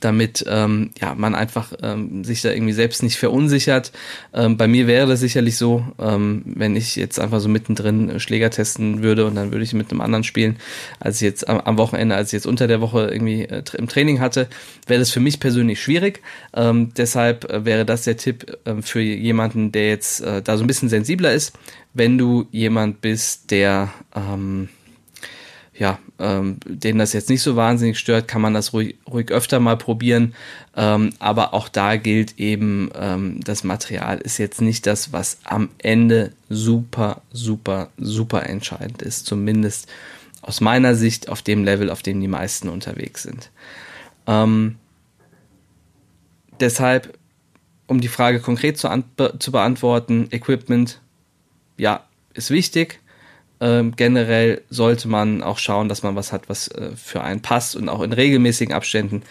damit 0.03 0.45
ähm, 0.47 0.91
ja, 0.99 1.15
man 1.15 1.35
einfach 1.35 1.73
ähm, 1.81 2.23
sich 2.23 2.41
da 2.41 2.51
irgendwie 2.51 2.73
selbst 2.73 3.03
nicht 3.03 3.17
verunsichert. 3.17 3.91
Ähm, 4.33 4.57
bei 4.57 4.67
mir 4.67 4.87
wäre 4.87 5.07
das 5.07 5.19
sicherlich 5.19 5.57
so, 5.57 5.85
ähm, 5.99 6.41
wenn 6.45 6.75
ich 6.75 6.95
jetzt 6.95 7.19
einfach 7.19 7.39
so 7.39 7.49
mittendrin 7.49 8.19
Schläger 8.19 8.49
testen 8.49 9.03
würde 9.03 9.25
und 9.25 9.35
dann 9.35 9.51
würde 9.51 9.63
ich 9.63 9.73
mit 9.73 9.91
einem 9.91 10.01
anderen 10.01 10.23
spielen, 10.23 10.57
als 10.99 11.17
ich 11.17 11.21
jetzt 11.21 11.47
am, 11.47 11.59
am 11.59 11.77
Wochenende, 11.77 12.15
als 12.15 12.29
ich 12.29 12.33
jetzt 12.33 12.47
unter 12.47 12.67
der 12.67 12.81
Woche 12.81 13.09
irgendwie 13.11 13.43
äh, 13.43 13.63
im 13.77 13.87
Training 13.87 14.19
hatte, 14.19 14.47
wäre 14.87 14.99
das 14.99 15.11
für 15.11 15.19
mich 15.19 15.39
persönlich 15.39 15.81
schwierig. 15.81 16.21
Ähm, 16.53 16.91
deshalb 16.97 17.49
äh, 17.49 17.65
wäre 17.65 17.85
das 17.85 18.03
der 18.03 18.17
Tipp 18.17 18.57
äh, 18.65 18.81
für 18.81 19.01
jemanden, 19.01 19.71
der 19.71 19.89
jetzt 19.89 20.21
äh, 20.21 20.41
da 20.41 20.57
so 20.57 20.63
ein 20.63 20.67
bisschen 20.67 20.89
sensibler 20.89 21.33
ist, 21.33 21.53
wenn 21.93 22.17
du 22.17 22.47
jemand 22.51 23.01
bist, 23.01 23.51
der 23.51 23.93
ähm, 24.15 24.69
ja, 25.75 25.97
ähm, 26.19 26.57
denen 26.65 26.99
das 26.99 27.13
jetzt 27.13 27.29
nicht 27.29 27.41
so 27.41 27.55
wahnsinnig 27.55 27.97
stört, 27.97 28.27
kann 28.27 28.41
man 28.41 28.53
das 28.53 28.73
ruhig, 28.73 28.95
ruhig 29.09 29.31
öfter 29.31 29.59
mal 29.59 29.77
probieren. 29.77 30.35
Ähm, 30.75 31.11
aber 31.19 31.53
auch 31.53 31.67
da 31.67 31.95
gilt 31.95 32.39
eben, 32.39 32.91
ähm, 32.95 33.39
das 33.43 33.63
Material 33.63 34.19
ist 34.19 34.37
jetzt 34.37 34.61
nicht 34.61 34.85
das, 34.85 35.11
was 35.11 35.39
am 35.43 35.69
Ende 35.79 36.31
super, 36.49 37.21
super, 37.31 37.89
super 37.97 38.47
entscheidend 38.47 39.01
ist. 39.01 39.25
Zumindest 39.25 39.87
aus 40.41 40.61
meiner 40.61 40.93
Sicht 40.93 41.29
auf 41.29 41.41
dem 41.41 41.63
Level, 41.63 41.89
auf 41.89 42.03
dem 42.03 42.21
die 42.21 42.27
meisten 42.27 42.69
unterwegs 42.69 43.23
sind. 43.23 43.49
Ähm, 44.27 44.75
deshalb, 46.59 47.17
um 47.87 47.99
die 47.99 48.09
Frage 48.09 48.39
konkret 48.39 48.77
zu, 48.77 48.89
zu 49.39 49.51
beantworten, 49.51 50.27
Equipment, 50.29 51.01
ja, 51.77 52.05
ist 52.35 52.51
wichtig 52.51 52.99
ähm, 53.63 53.93
generell 53.95 54.61
sollte 54.69 55.07
man 55.07 55.41
auch 55.41 55.57
schauen, 55.57 55.87
dass 55.87 56.03
man 56.03 56.17
was 56.17 56.33
hat, 56.33 56.49
was 56.49 56.67
äh, 56.67 56.89
für 56.97 57.23
einen 57.23 57.41
passt 57.41 57.77
und 57.77 57.87
auch 57.87 58.01
in 58.01 58.11
regelmäßigen 58.11 58.75
Abständen 58.75 59.23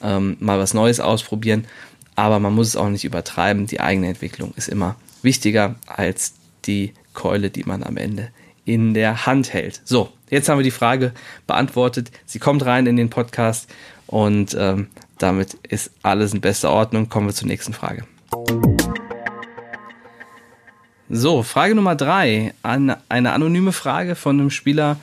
ähm, 0.00 0.36
mal 0.38 0.60
was 0.60 0.74
Neues 0.74 1.00
ausprobieren. 1.00 1.66
Aber 2.14 2.38
man 2.38 2.54
muss 2.54 2.68
es 2.68 2.76
auch 2.76 2.88
nicht 2.88 3.04
übertreiben. 3.04 3.66
Die 3.66 3.80
eigene 3.80 4.06
Entwicklung 4.06 4.52
ist 4.54 4.68
immer 4.68 4.94
wichtiger 5.22 5.74
als 5.86 6.34
die 6.66 6.94
Keule, 7.14 7.50
die 7.50 7.64
man 7.64 7.82
am 7.82 7.96
Ende 7.96 8.28
in 8.64 8.94
der 8.94 9.26
Hand 9.26 9.52
hält. 9.52 9.80
So, 9.84 10.12
jetzt 10.28 10.48
haben 10.48 10.58
wir 10.58 10.64
die 10.64 10.70
Frage 10.70 11.12
beantwortet. 11.48 12.12
Sie 12.26 12.38
kommt 12.38 12.64
rein 12.64 12.86
in 12.86 12.96
den 12.96 13.10
Podcast 13.10 13.68
und 14.06 14.56
ähm, 14.56 14.86
damit 15.18 15.54
ist 15.68 15.90
alles 16.02 16.32
in 16.32 16.40
bester 16.40 16.70
Ordnung. 16.70 17.08
Kommen 17.08 17.26
wir 17.26 17.34
zur 17.34 17.48
nächsten 17.48 17.72
Frage. 17.72 18.04
So, 21.12 21.42
Frage 21.42 21.74
Nummer 21.74 21.96
drei. 21.96 22.54
Eine, 22.62 22.98
eine 23.08 23.32
anonyme 23.32 23.72
Frage 23.72 24.14
von 24.14 24.38
einem 24.38 24.50
Spieler, 24.50 24.96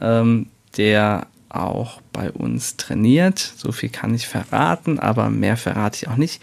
ähm, 0.00 0.46
der 0.78 1.26
auch 1.50 2.00
bei 2.14 2.32
uns 2.32 2.78
trainiert. 2.78 3.38
So 3.58 3.70
viel 3.70 3.90
kann 3.90 4.14
ich 4.14 4.26
verraten, 4.26 4.98
aber 4.98 5.28
mehr 5.28 5.58
verrate 5.58 5.96
ich 5.96 6.08
auch 6.08 6.16
nicht. 6.16 6.40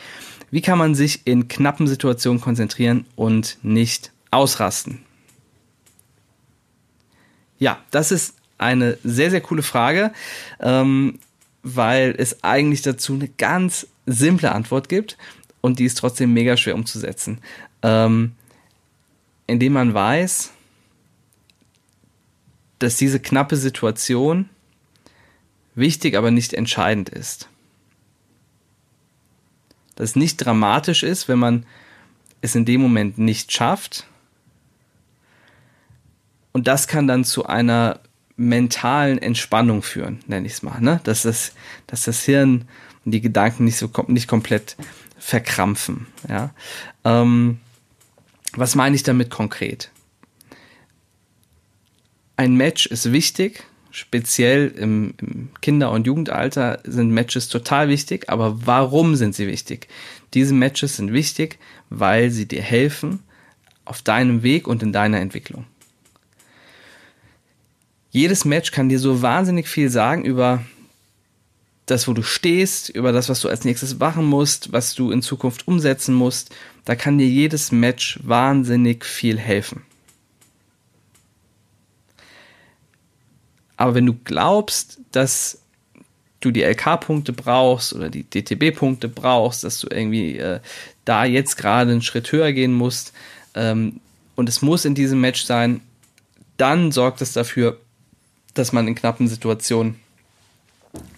Wie 0.52 0.62
kann 0.62 0.78
man 0.78 0.94
sich 0.94 1.22
in 1.26 1.48
knappen 1.48 1.88
Situationen 1.88 2.40
konzentrieren 2.40 3.06
und 3.16 3.58
nicht 3.64 4.12
ausrasten? 4.30 5.00
Ja, 7.58 7.80
das 7.90 8.12
ist 8.12 8.36
eine 8.60 9.00
sehr, 9.04 9.32
sehr 9.32 9.42
coole 9.42 9.64
Frage, 9.64 10.14
ähm, 10.60 11.18
weil 11.64 12.14
es 12.20 12.44
eigentlich 12.44 12.84
dazu 12.84 13.16
eine 13.16 13.30
ganz 13.30 13.88
simple 14.06 14.52
Antwort 14.52 14.90
gibt 14.90 15.18
und 15.62 15.80
die 15.80 15.86
ist 15.86 15.98
trotzdem 15.98 16.34
mega 16.34 16.56
schwer 16.56 16.76
umzusetzen. 16.76 17.40
Ähm, 17.82 18.34
indem 19.48 19.74
man 19.74 19.94
weiß, 19.94 20.52
dass 22.80 22.98
diese 22.98 23.20
knappe 23.20 23.56
Situation 23.56 24.50
wichtig, 25.74 26.16
aber 26.16 26.32
nicht 26.32 26.54
entscheidend 26.54 27.10
ist. 27.10 27.50
Dass 29.96 30.12
es 30.12 30.16
nicht 30.16 30.38
dramatisch 30.38 31.04
ist, 31.04 31.28
wenn 31.28 31.40
man 31.40 31.66
es 32.42 32.56
in 32.56 32.66
dem 32.66 32.82
Moment 32.82 33.18
nicht 33.18 33.52
schafft. 33.52 34.06
Und 36.52 36.68
das 36.68 36.88
kann 36.88 37.08
dann 37.08 37.24
zu 37.24 37.46
einer 37.46 38.00
mentalen 38.36 39.18
Entspannung 39.18 39.82
führen, 39.82 40.20
nenne 40.28 40.46
ich 40.46 40.54
es 40.54 40.64
mal. 40.64 40.80
Ne? 40.80 41.00
Dass, 41.04 41.24
das, 41.24 41.54
dass 41.88 42.04
das 42.04 42.24
Hirn 42.24 42.68
und 43.04 43.12
die 43.12 43.22
Gedanken 43.22 43.66
nicht 43.66 43.78
so 43.78 43.90
nicht 44.08 44.28
komplett 44.28 44.76
verkrampfen. 45.18 46.06
Ja? 46.30 46.52
Ähm, 47.04 47.60
was 48.58 48.76
meine 48.76 48.96
ich 48.96 49.04
damit 49.04 49.30
konkret? 49.30 49.92
Ein 52.36 52.56
Match 52.56 52.86
ist 52.88 53.12
wichtig, 53.12 53.64
speziell 53.92 54.68
im, 54.70 55.14
im, 55.20 55.50
Kinder- 55.62 55.92
und 55.92 56.06
Jugendalter 56.06 56.80
sind 56.84 57.12
Matches 57.12 57.48
total 57.48 57.88
wichtig, 57.88 58.30
aber 58.30 58.66
warum 58.66 59.16
sind 59.16 59.36
sie 59.36 59.48
wichtig? 59.48 59.88
Diese 60.34 60.54
Matches 60.54 60.98
sind 60.98 61.14
wichtig, 61.14 61.58
weil 61.90 62.30
sie 62.32 62.48
dir 62.48 62.62
helfen 62.62 63.20
auf 63.86 64.02
deinem 64.02 64.44
Weg 64.44 64.68
und 64.68 64.84
in 64.84 64.92
deiner 64.92 65.20
Entwicklung. 65.20 65.66
Jedes 68.12 68.46
Match 68.46 68.72
kann 68.72 68.90
dir 68.90 69.00
so 69.00 69.22
wahnsinnig 69.22 69.68
viel 69.68 69.90
sagen 69.90 70.26
über 70.26 70.64
das, 71.86 72.08
wo 72.08 72.14
du 72.14 72.22
stehst, 72.22 72.90
über 72.90 73.12
das, 73.12 73.30
was 73.30 73.42
du 73.42 73.50
als 73.50 73.64
nächstes 73.64 73.98
machen 73.98 74.26
musst, 74.26 74.74
was 74.74 74.94
du 74.94 75.12
in 75.12 75.22
Zukunft 75.22 75.68
umsetzen 75.68 76.14
musst, 76.14 76.54
da 76.88 76.96
kann 76.96 77.18
dir 77.18 77.28
jedes 77.28 77.74
Match 77.74 78.18
wahnsinnig 78.24 79.04
viel 79.04 79.38
helfen. 79.38 79.84
Aber 83.76 83.94
wenn 83.94 84.06
du 84.06 84.14
glaubst, 84.14 84.98
dass 85.12 85.60
du 86.40 86.52
die 86.52 86.64
LK-Punkte 86.64 87.34
brauchst 87.34 87.92
oder 87.92 88.10
die 88.10 88.24
DTB-Punkte 88.24 89.10
brauchst, 89.10 89.66
dass 89.66 89.82
du 89.82 89.90
irgendwie 89.92 90.38
äh, 90.38 90.62
da 91.04 91.26
jetzt 91.26 91.58
gerade 91.58 91.92
einen 91.92 92.02
Schritt 92.02 92.32
höher 92.32 92.54
gehen 92.54 92.74
musst 92.74 93.12
ähm, 93.54 94.00
und 94.38 94.48
es 94.48 94.62
muss 94.62 94.86
in 94.86 94.96
diesem 94.96 95.20
Match 95.20 95.44
sein, 95.44 95.82
dann 96.56 96.94
sorgt 96.94 97.22
es 97.22 97.34
dafür, 97.34 97.82
dass 98.54 98.72
man 98.72 98.88
in 98.88 98.96
knappen 98.96 99.28
Situationen 99.28 100.00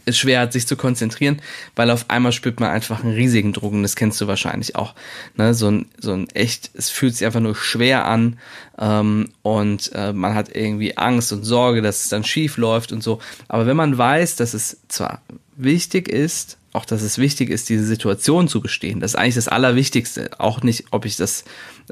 es 0.09 0.17
schwer 0.17 0.41
hat, 0.41 0.53
sich 0.53 0.67
zu 0.67 0.75
konzentrieren, 0.75 1.41
weil 1.75 1.89
auf 1.91 2.09
einmal 2.09 2.31
spürt 2.31 2.59
man 2.59 2.69
einfach 2.69 3.03
einen 3.03 3.13
riesigen 3.13 3.53
Druck 3.53 3.73
und 3.73 3.83
das 3.83 3.95
kennst 3.95 4.19
du 4.21 4.27
wahrscheinlich 4.27 4.75
auch. 4.75 4.95
Ne? 5.35 5.53
So, 5.53 5.69
ein, 5.69 5.85
so 5.99 6.13
ein 6.13 6.29
echt, 6.29 6.71
es 6.73 6.89
fühlt 6.89 7.15
sich 7.15 7.25
einfach 7.25 7.39
nur 7.39 7.55
schwer 7.55 8.05
an 8.05 8.37
ähm, 8.79 9.29
und 9.41 9.91
äh, 9.93 10.13
man 10.13 10.35
hat 10.35 10.55
irgendwie 10.55 10.97
Angst 10.97 11.31
und 11.31 11.43
Sorge, 11.43 11.81
dass 11.81 12.03
es 12.03 12.09
dann 12.09 12.23
schief 12.23 12.57
läuft 12.57 12.91
und 12.91 13.03
so. 13.03 13.19
Aber 13.47 13.65
wenn 13.65 13.77
man 13.77 13.97
weiß, 13.97 14.35
dass 14.35 14.53
es 14.53 14.77
zwar 14.87 15.21
wichtig 15.55 16.07
ist, 16.07 16.57
auch 16.71 16.85
dass 16.85 17.01
es 17.01 17.17
wichtig 17.17 17.49
ist, 17.49 17.69
diese 17.69 17.85
Situation 17.85 18.47
zu 18.47 18.61
bestehen, 18.61 18.99
das 18.99 19.11
ist 19.11 19.15
eigentlich 19.15 19.35
das 19.35 19.47
Allerwichtigste. 19.47 20.29
Auch 20.37 20.61
nicht, 20.61 20.85
ob 20.91 21.05
ich 21.05 21.15
das, 21.15 21.43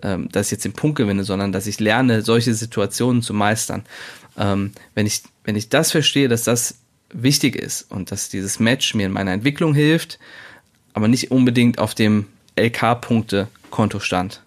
ähm, 0.03 0.29
das 0.31 0.51
jetzt 0.51 0.65
den 0.65 0.74
Punkt 0.74 0.97
gewinne, 0.97 1.24
sondern 1.24 1.51
dass 1.51 1.67
ich 1.67 1.79
lerne, 1.79 2.21
solche 2.21 2.53
Situationen 2.53 3.21
zu 3.21 3.33
meistern. 3.33 3.83
Ähm, 4.38 4.71
wenn 4.93 5.07
ich, 5.07 5.24
wenn 5.43 5.55
ich 5.55 5.69
das 5.69 5.91
verstehe, 5.91 6.27
dass 6.27 6.43
das 6.43 6.75
wichtig 7.24 7.55
ist 7.55 7.89
und 7.91 8.12
dass 8.12 8.29
dieses 8.29 8.59
Match 8.59 8.93
mir 8.93 9.07
in 9.07 9.12
meiner 9.12 9.31
Entwicklung 9.31 9.74
hilft, 9.74 10.19
aber 10.93 11.07
nicht 11.07 11.31
unbedingt 11.31 11.79
auf 11.79 11.95
dem 11.95 12.27
LK-Punkte-Konto 12.57 14.00
stand, 14.00 14.41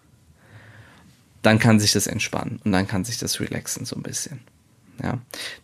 dann 1.43 1.59
kann 1.59 1.81
sich 1.81 1.93
das 1.93 2.07
entspannen 2.07 2.61
und 2.65 2.73
dann 2.73 2.87
kann 2.87 3.05
sich 3.05 3.19
das 3.19 3.41
relaxen 3.41 3.85
so 3.85 3.97
ein 3.97 4.03
bisschen. 4.03 4.41
Ja. 5.03 5.19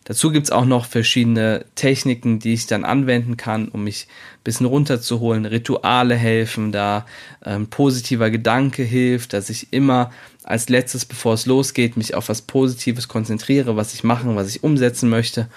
Dazu 0.05 0.31
gibt's 0.31 0.49
auch 0.49 0.65
noch 0.65 0.85
verschiedene 0.85 1.65
Techniken, 1.75 2.39
die 2.39 2.53
ich 2.53 2.65
dann 2.65 2.83
anwenden 2.85 3.37
kann, 3.37 3.67
um 3.67 3.83
mich 3.83 4.07
ein 4.09 4.43
bisschen 4.43 4.65
runterzuholen. 4.65 5.45
Rituale 5.45 6.15
helfen 6.15 6.71
da, 6.71 7.05
ähm, 7.45 7.67
positiver 7.67 8.31
Gedanke 8.31 8.81
hilft, 8.81 9.33
dass 9.33 9.51
ich 9.51 9.71
immer 9.71 10.11
als 10.43 10.69
letztes, 10.69 11.05
bevor 11.05 11.35
es 11.35 11.45
losgeht, 11.45 11.97
mich 11.97 12.15
auf 12.15 12.29
was 12.29 12.41
Positives 12.41 13.07
konzentriere, 13.07 13.75
was 13.75 13.93
ich 13.93 14.03
machen, 14.03 14.35
was 14.35 14.49
ich 14.49 14.63
umsetzen 14.63 15.09
möchte 15.09 15.47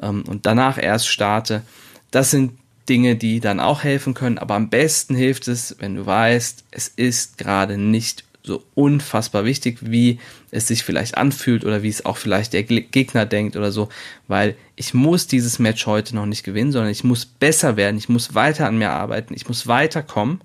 ähm, 0.00 0.24
und 0.26 0.46
danach 0.46 0.82
erst 0.82 1.08
starte. 1.08 1.62
Das 2.10 2.30
sind 2.30 2.52
Dinge, 2.88 3.16
die 3.16 3.40
dann 3.40 3.60
auch 3.60 3.82
helfen 3.82 4.14
können, 4.14 4.38
aber 4.38 4.54
am 4.54 4.70
besten 4.70 5.14
hilft 5.14 5.46
es, 5.48 5.76
wenn 5.78 5.94
du 5.94 6.06
weißt, 6.06 6.64
es 6.70 6.88
ist 6.88 7.36
gerade 7.36 7.76
nicht 7.76 8.24
so 8.42 8.64
unfassbar 8.74 9.44
wichtig, 9.44 9.78
wie 9.82 10.18
es 10.50 10.66
sich 10.68 10.82
vielleicht 10.82 11.18
anfühlt 11.18 11.64
oder 11.64 11.82
wie 11.82 11.88
es 11.88 12.06
auch 12.06 12.16
vielleicht 12.16 12.54
der 12.54 12.62
Gegner 12.62 13.26
denkt 13.26 13.56
oder 13.56 13.70
so, 13.70 13.90
weil 14.26 14.56
ich 14.74 14.94
muss 14.94 15.26
dieses 15.26 15.58
Match 15.58 15.86
heute 15.86 16.16
noch 16.16 16.26
nicht 16.26 16.44
gewinnen, 16.44 16.72
sondern 16.72 16.90
ich 16.90 17.04
muss 17.04 17.26
besser 17.26 17.76
werden, 17.76 17.98
ich 17.98 18.08
muss 18.08 18.34
weiter 18.34 18.66
an 18.66 18.78
mir 18.78 18.90
arbeiten, 18.90 19.34
ich 19.34 19.46
muss 19.46 19.66
weiterkommen, 19.66 20.40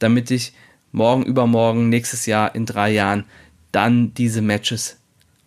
damit 0.00 0.30
ich 0.30 0.52
morgen, 0.90 1.24
übermorgen, 1.24 1.88
nächstes 1.88 2.26
Jahr, 2.26 2.54
in 2.54 2.66
drei 2.66 2.90
Jahren 2.90 3.24
dann 3.70 4.14
diese 4.14 4.42
Matches 4.42 4.96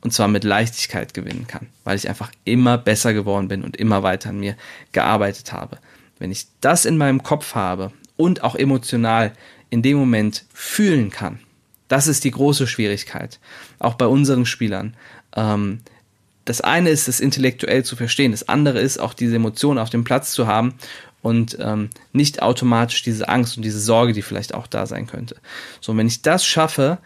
und 0.01 0.13
zwar 0.13 0.27
mit 0.27 0.43
Leichtigkeit 0.43 1.13
gewinnen 1.13 1.47
kann, 1.47 1.67
weil 1.83 1.95
ich 1.95 2.09
einfach 2.09 2.31
immer 2.43 2.77
besser 2.77 3.13
geworden 3.13 3.47
bin 3.47 3.63
und 3.63 3.77
immer 3.77 4.03
weiter 4.03 4.29
an 4.29 4.39
mir 4.39 4.55
gearbeitet 4.91 5.53
habe. 5.53 5.77
Wenn 6.19 6.31
ich 6.31 6.47
das 6.59 6.85
in 6.85 6.97
meinem 6.97 7.23
Kopf 7.23 7.55
habe 7.55 7.91
und 8.17 8.43
auch 8.43 8.55
emotional 8.55 9.31
in 9.69 9.81
dem 9.81 9.97
Moment 9.97 10.45
fühlen 10.53 11.09
kann, 11.09 11.39
das 11.87 12.07
ist 12.07 12.23
die 12.23 12.31
große 12.31 12.67
Schwierigkeit, 12.67 13.39
auch 13.79 13.95
bei 13.95 14.05
unseren 14.05 14.45
Spielern. 14.45 14.95
Ähm, 15.35 15.81
das 16.45 16.61
eine 16.61 16.89
ist, 16.89 17.07
es 17.07 17.19
intellektuell 17.19 17.83
zu 17.83 17.95
verstehen, 17.95 18.31
das 18.31 18.49
andere 18.49 18.79
ist 18.79 18.99
auch 18.99 19.13
diese 19.13 19.35
Emotionen 19.35 19.79
auf 19.79 19.89
dem 19.89 20.03
Platz 20.03 20.31
zu 20.31 20.47
haben 20.47 20.75
und 21.21 21.57
ähm, 21.59 21.89
nicht 22.13 22.41
automatisch 22.41 23.03
diese 23.03 23.29
Angst 23.29 23.57
und 23.57 23.63
diese 23.63 23.79
Sorge, 23.79 24.13
die 24.13 24.21
vielleicht 24.21 24.53
auch 24.53 24.67
da 24.67 24.85
sein 24.85 25.05
könnte. 25.05 25.35
So, 25.79 25.95
wenn 25.95 26.07
ich 26.07 26.21
das 26.21 26.45
schaffe, 26.45 26.97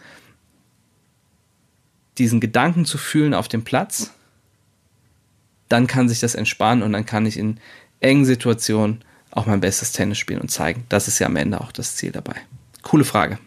diesen 2.18 2.40
Gedanken 2.40 2.84
zu 2.84 2.98
fühlen 2.98 3.34
auf 3.34 3.48
dem 3.48 3.64
Platz, 3.64 4.12
dann 5.68 5.86
kann 5.86 6.08
sich 6.08 6.20
das 6.20 6.34
entspannen 6.34 6.82
und 6.82 6.92
dann 6.92 7.06
kann 7.06 7.26
ich 7.26 7.36
in 7.36 7.58
engen 8.00 8.24
Situationen 8.24 9.02
auch 9.30 9.46
mein 9.46 9.60
bestes 9.60 9.92
Tennis 9.92 10.18
spielen 10.18 10.40
und 10.40 10.50
zeigen. 10.50 10.84
Das 10.88 11.08
ist 11.08 11.18
ja 11.18 11.26
am 11.26 11.36
Ende 11.36 11.60
auch 11.60 11.72
das 11.72 11.96
Ziel 11.96 12.12
dabei. 12.12 12.36
Coole 12.82 13.04
Frage. 13.04 13.38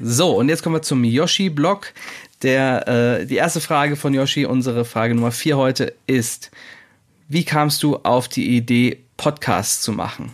So, 0.00 0.36
und 0.36 0.48
jetzt 0.48 0.62
kommen 0.62 0.76
wir 0.76 0.82
zum 0.82 1.04
Yoshi-Blog. 1.04 1.92
Äh, 2.42 3.26
die 3.26 3.36
erste 3.36 3.60
Frage 3.60 3.96
von 3.96 4.14
Yoshi, 4.14 4.44
unsere 4.44 4.84
Frage 4.84 5.14
Nummer 5.14 5.32
vier 5.32 5.56
heute 5.56 5.94
ist, 6.06 6.50
wie 7.28 7.44
kamst 7.44 7.82
du 7.82 7.96
auf 7.96 8.28
die 8.28 8.56
Idee, 8.56 9.02
Podcasts 9.16 9.80
zu 9.80 9.92
machen? 9.92 10.32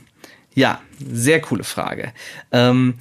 Ja, 0.55 0.83
sehr 0.99 1.41
coole 1.41 1.65
Frage. 1.65 2.13
Ähm, 2.51 2.95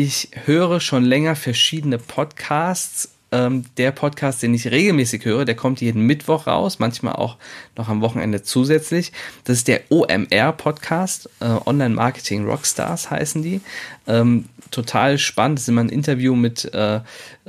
ich 0.00 0.30
höre 0.46 0.80
schon 0.80 1.04
länger 1.04 1.36
verschiedene 1.36 1.98
Podcasts. 1.98 3.10
Ähm, 3.30 3.64
der 3.78 3.92
Podcast, 3.92 4.42
den 4.42 4.54
ich 4.54 4.70
regelmäßig 4.70 5.24
höre, 5.24 5.44
der 5.44 5.54
kommt 5.54 5.80
jeden 5.80 6.06
Mittwoch 6.06 6.46
raus, 6.46 6.78
manchmal 6.78 7.14
auch 7.14 7.36
noch 7.76 7.88
am 7.88 8.00
Wochenende 8.00 8.42
zusätzlich. 8.42 9.12
Das 9.44 9.58
ist 9.58 9.68
der 9.68 9.82
OMR-Podcast, 9.90 11.30
äh, 11.40 11.44
Online 11.66 11.94
Marketing 11.94 12.46
Rockstars 12.46 13.10
heißen 13.10 13.42
die. 13.42 13.60
Ähm, 14.06 14.46
total 14.70 15.18
spannend. 15.18 15.58
Das 15.58 15.64
ist 15.64 15.68
immer 15.68 15.82
ein 15.82 15.88
Interview 15.88 16.34
mit 16.34 16.72
äh, 16.74 17.00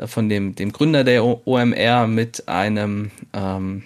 von 0.05 0.29
dem, 0.29 0.55
dem 0.55 0.71
Gründer 0.71 1.03
der 1.03 1.23
OMR 1.25 2.07
mit 2.07 2.47
einem 2.47 3.11
ähm, 3.33 3.83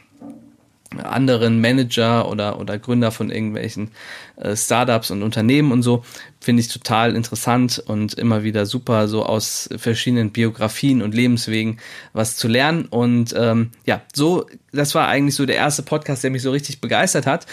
anderen 1.04 1.60
Manager 1.62 2.30
oder, 2.30 2.60
oder 2.60 2.80
Gründer 2.80 3.12
von 3.12 3.30
irgendwelchen 3.30 3.92
äh, 4.38 4.56
Startups 4.56 5.12
und 5.12 5.24
Unternehmen 5.24 5.72
und 5.72 5.84
so, 5.84 6.04
finde 6.40 6.62
ich 6.62 6.70
total 6.70 7.16
interessant 7.16 7.84
und 7.86 8.14
immer 8.14 8.44
wieder 8.44 8.66
super, 8.66 9.08
so 9.08 9.26
aus 9.26 9.70
verschiedenen 9.78 10.32
Biografien 10.32 11.02
und 11.02 11.14
Lebenswegen 11.14 11.80
was 12.14 12.38
zu 12.38 12.48
lernen. 12.48 12.86
Und 12.86 13.34
ähm, 13.38 13.72
ja, 13.86 14.02
so, 14.14 14.46
das 14.72 14.96
war 14.96 15.08
eigentlich 15.08 15.36
so 15.36 15.46
der 15.46 15.58
erste 15.58 15.84
Podcast, 15.84 16.24
der 16.24 16.32
mich 16.32 16.42
so 16.42 16.52
richtig 16.52 16.82
begeistert 16.82 17.26
hat. 17.26 17.46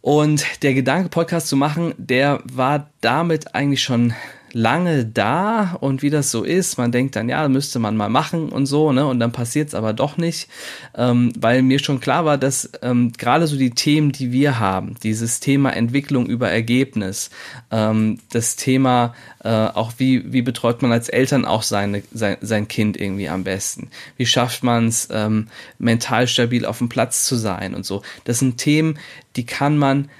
Und 0.00 0.44
der 0.62 0.74
Gedanke, 0.74 1.08
Podcast 1.08 1.46
zu 1.46 1.56
machen, 1.56 1.94
der 1.96 2.40
war 2.44 2.90
damit 3.00 3.54
eigentlich 3.54 3.84
schon 3.84 4.14
lange 4.52 5.04
da 5.04 5.76
und 5.80 6.02
wie 6.02 6.10
das 6.10 6.30
so 6.30 6.44
ist, 6.44 6.78
man 6.78 6.92
denkt 6.92 7.16
dann, 7.16 7.28
ja, 7.28 7.48
müsste 7.48 7.78
man 7.78 7.96
mal 7.96 8.08
machen 8.08 8.50
und 8.50 8.66
so, 8.66 8.92
ne? 8.92 9.06
Und 9.06 9.20
dann 9.20 9.32
passiert 9.32 9.68
es 9.68 9.74
aber 9.74 9.92
doch 9.92 10.16
nicht, 10.16 10.48
ähm, 10.96 11.32
weil 11.38 11.62
mir 11.62 11.78
schon 11.78 12.00
klar 12.00 12.24
war, 12.24 12.38
dass 12.38 12.70
ähm, 12.82 13.12
gerade 13.12 13.46
so 13.46 13.56
die 13.56 13.70
Themen, 13.70 14.12
die 14.12 14.32
wir 14.32 14.58
haben, 14.58 14.96
dieses 15.02 15.40
Thema 15.40 15.70
Entwicklung 15.70 16.26
über 16.26 16.50
Ergebnis, 16.50 17.30
ähm, 17.70 18.18
das 18.30 18.56
Thema 18.56 19.14
äh, 19.44 19.48
auch 19.48 19.94
wie, 19.98 20.32
wie 20.32 20.42
betreut 20.42 20.82
man 20.82 20.92
als 20.92 21.08
Eltern 21.08 21.44
auch 21.44 21.62
seine, 21.62 22.02
sein, 22.12 22.36
sein 22.40 22.68
Kind 22.68 23.00
irgendwie 23.00 23.28
am 23.28 23.44
besten? 23.44 23.88
Wie 24.16 24.26
schafft 24.26 24.62
man 24.62 24.88
es, 24.88 25.08
ähm, 25.10 25.48
mental 25.78 26.28
stabil 26.28 26.66
auf 26.66 26.78
dem 26.78 26.88
Platz 26.88 27.24
zu 27.24 27.36
sein 27.36 27.74
und 27.74 27.84
so? 27.84 28.02
Das 28.24 28.38
sind 28.38 28.58
Themen, 28.58 28.98
die 29.36 29.46
kann 29.46 29.78
man 29.78 30.10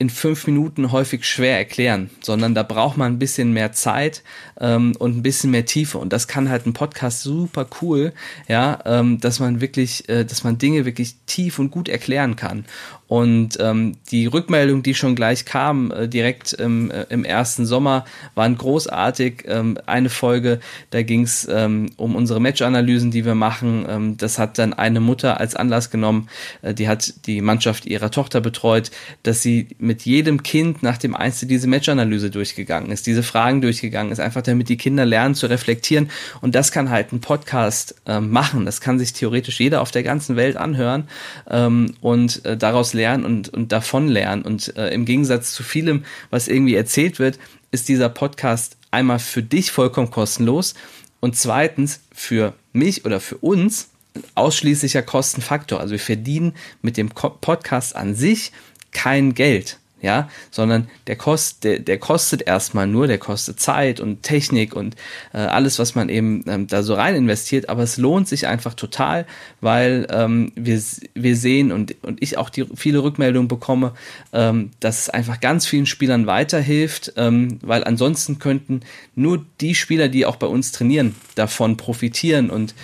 in 0.00 0.08
fünf 0.08 0.46
Minuten 0.46 0.92
häufig 0.92 1.26
schwer 1.26 1.58
erklären, 1.58 2.08
sondern 2.22 2.54
da 2.54 2.62
braucht 2.62 2.96
man 2.96 3.12
ein 3.12 3.18
bisschen 3.18 3.52
mehr 3.52 3.72
Zeit 3.72 4.22
ähm, 4.58 4.94
und 4.98 5.18
ein 5.18 5.22
bisschen 5.22 5.50
mehr 5.50 5.66
Tiefe. 5.66 5.98
Und 5.98 6.14
das 6.14 6.26
kann 6.26 6.48
halt 6.48 6.64
ein 6.64 6.72
Podcast 6.72 7.22
super 7.22 7.66
cool, 7.82 8.14
ja, 8.48 8.78
ähm, 8.86 9.20
dass 9.20 9.40
man 9.40 9.60
wirklich, 9.60 10.08
äh, 10.08 10.24
dass 10.24 10.42
man 10.42 10.56
Dinge 10.56 10.86
wirklich 10.86 11.16
tief 11.26 11.58
und 11.58 11.70
gut 11.70 11.90
erklären 11.90 12.34
kann. 12.34 12.64
Und 13.10 13.58
ähm, 13.58 13.96
die 14.12 14.26
Rückmeldung, 14.26 14.84
die 14.84 14.94
schon 14.94 15.16
gleich 15.16 15.44
kam, 15.44 15.90
äh, 15.90 16.06
direkt 16.06 16.56
ähm, 16.60 16.92
äh, 16.92 17.06
im 17.08 17.24
ersten 17.24 17.66
Sommer, 17.66 18.04
waren 18.36 18.56
großartig. 18.56 19.46
Ähm, 19.48 19.78
eine 19.84 20.10
Folge, 20.10 20.60
da 20.90 21.02
ging 21.02 21.24
es 21.24 21.48
ähm, 21.50 21.90
um 21.96 22.14
unsere 22.14 22.40
Match-Analysen, 22.40 23.10
die 23.10 23.24
wir 23.24 23.34
machen. 23.34 23.84
Ähm, 23.88 24.16
das 24.16 24.38
hat 24.38 24.58
dann 24.58 24.74
eine 24.74 25.00
Mutter 25.00 25.40
als 25.40 25.56
Anlass 25.56 25.90
genommen, 25.90 26.28
äh, 26.62 26.72
die 26.72 26.86
hat 26.86 27.26
die 27.26 27.40
Mannschaft 27.40 27.84
ihrer 27.84 28.12
Tochter 28.12 28.40
betreut, 28.40 28.92
dass 29.24 29.42
sie 29.42 29.66
mit 29.80 30.02
jedem 30.02 30.44
Kind 30.44 30.84
nach 30.84 30.96
dem 30.96 31.16
Einzel 31.16 31.48
diese 31.48 31.66
Match-Analyse 31.66 32.30
durchgegangen 32.30 32.92
ist, 32.92 33.08
diese 33.08 33.24
Fragen 33.24 33.60
durchgegangen 33.60 34.12
ist, 34.12 34.20
einfach 34.20 34.42
damit 34.42 34.68
die 34.68 34.76
Kinder 34.76 35.04
lernen 35.04 35.34
zu 35.34 35.48
reflektieren. 35.48 36.10
Und 36.42 36.54
das 36.54 36.70
kann 36.70 36.90
halt 36.90 37.12
ein 37.12 37.20
Podcast 37.20 37.96
ähm, 38.06 38.30
machen. 38.30 38.66
Das 38.66 38.80
kann 38.80 39.00
sich 39.00 39.14
theoretisch 39.14 39.58
jeder 39.58 39.80
auf 39.80 39.90
der 39.90 40.04
ganzen 40.04 40.36
Welt 40.36 40.56
anhören 40.56 41.08
ähm, 41.50 41.94
und 42.00 42.44
äh, 42.44 42.56
daraus 42.56 42.92
lernen 42.92 42.99
und, 43.24 43.48
und 43.48 43.72
davon 43.72 44.08
lernen. 44.08 44.42
Und 44.42 44.76
äh, 44.76 44.92
im 44.92 45.04
Gegensatz 45.04 45.52
zu 45.52 45.62
vielem, 45.62 46.04
was 46.30 46.48
irgendwie 46.48 46.74
erzählt 46.74 47.18
wird, 47.18 47.38
ist 47.70 47.88
dieser 47.88 48.08
Podcast 48.08 48.76
einmal 48.90 49.18
für 49.18 49.42
dich 49.42 49.70
vollkommen 49.70 50.10
kostenlos 50.10 50.74
und 51.20 51.36
zweitens 51.36 52.00
für 52.12 52.54
mich 52.72 53.04
oder 53.04 53.20
für 53.20 53.36
uns 53.38 53.88
ausschließlicher 54.34 55.02
Kostenfaktor. 55.02 55.80
Also 55.80 55.92
wir 55.92 56.00
verdienen 56.00 56.54
mit 56.82 56.96
dem 56.96 57.08
Podcast 57.08 57.96
an 57.96 58.14
sich 58.14 58.52
kein 58.92 59.34
Geld 59.34 59.79
ja, 60.02 60.28
sondern 60.50 60.88
der, 61.06 61.16
kost, 61.16 61.64
der, 61.64 61.78
der 61.78 61.98
kostet 61.98 62.42
erstmal 62.42 62.86
nur, 62.86 63.06
der 63.06 63.18
kostet 63.18 63.60
Zeit 63.60 64.00
und 64.00 64.22
Technik 64.22 64.74
und 64.74 64.96
äh, 65.32 65.38
alles, 65.38 65.78
was 65.78 65.94
man 65.94 66.08
eben 66.08 66.44
ähm, 66.46 66.66
da 66.66 66.82
so 66.82 66.94
rein 66.94 67.14
investiert, 67.14 67.68
aber 67.68 67.82
es 67.82 67.96
lohnt 67.96 68.28
sich 68.28 68.46
einfach 68.46 68.74
total, 68.74 69.26
weil 69.60 70.06
ähm, 70.10 70.52
wir, 70.54 70.80
wir 71.14 71.36
sehen 71.36 71.70
und, 71.72 71.94
und 72.02 72.22
ich 72.22 72.38
auch 72.38 72.50
die 72.50 72.66
viele 72.74 73.02
Rückmeldungen 73.02 73.48
bekomme, 73.48 73.92
ähm, 74.32 74.70
dass 74.80 75.00
es 75.00 75.10
einfach 75.10 75.40
ganz 75.40 75.66
vielen 75.66 75.86
Spielern 75.86 76.26
weiterhilft, 76.26 77.12
ähm, 77.16 77.58
weil 77.62 77.84
ansonsten 77.84 78.38
könnten 78.38 78.80
nur 79.14 79.44
die 79.60 79.74
Spieler, 79.74 80.08
die 80.08 80.24
auch 80.24 80.36
bei 80.36 80.46
uns 80.46 80.72
trainieren, 80.72 81.14
davon 81.34 81.76
profitieren 81.76 82.50
und 82.50 82.74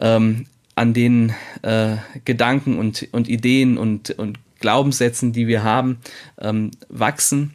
ähm, 0.00 0.46
an 0.74 0.94
den 0.94 1.34
äh, 1.62 1.96
Gedanken 2.24 2.78
und, 2.78 3.08
und 3.12 3.28
Ideen 3.28 3.76
und, 3.76 4.10
und 4.10 4.38
Glaubenssätzen, 4.62 5.32
die 5.32 5.46
wir 5.46 5.62
haben, 5.62 5.98
ähm, 6.40 6.70
wachsen. 6.88 7.52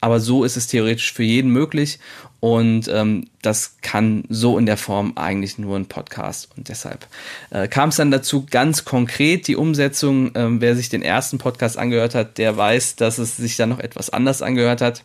Aber 0.00 0.20
so 0.20 0.44
ist 0.44 0.56
es 0.56 0.68
theoretisch 0.68 1.12
für 1.12 1.24
jeden 1.24 1.50
möglich 1.50 1.98
und 2.44 2.88
ähm, 2.88 3.28
das 3.40 3.78
kann 3.80 4.24
so 4.28 4.58
in 4.58 4.66
der 4.66 4.76
Form 4.76 5.14
eigentlich 5.16 5.56
nur 5.56 5.78
ein 5.78 5.86
Podcast. 5.86 6.50
Und 6.54 6.68
deshalb 6.68 7.06
äh, 7.48 7.68
kam 7.68 7.88
es 7.88 7.96
dann 7.96 8.10
dazu 8.10 8.44
ganz 8.44 8.84
konkret 8.84 9.48
die 9.48 9.56
Umsetzung. 9.56 10.32
Ähm, 10.34 10.60
wer 10.60 10.76
sich 10.76 10.90
den 10.90 11.00
ersten 11.00 11.38
Podcast 11.38 11.78
angehört 11.78 12.14
hat, 12.14 12.36
der 12.36 12.54
weiß, 12.54 12.96
dass 12.96 13.16
es 13.16 13.38
sich 13.38 13.56
dann 13.56 13.70
noch 13.70 13.78
etwas 13.78 14.10
anders 14.10 14.42
angehört 14.42 14.82
hat. 14.82 15.04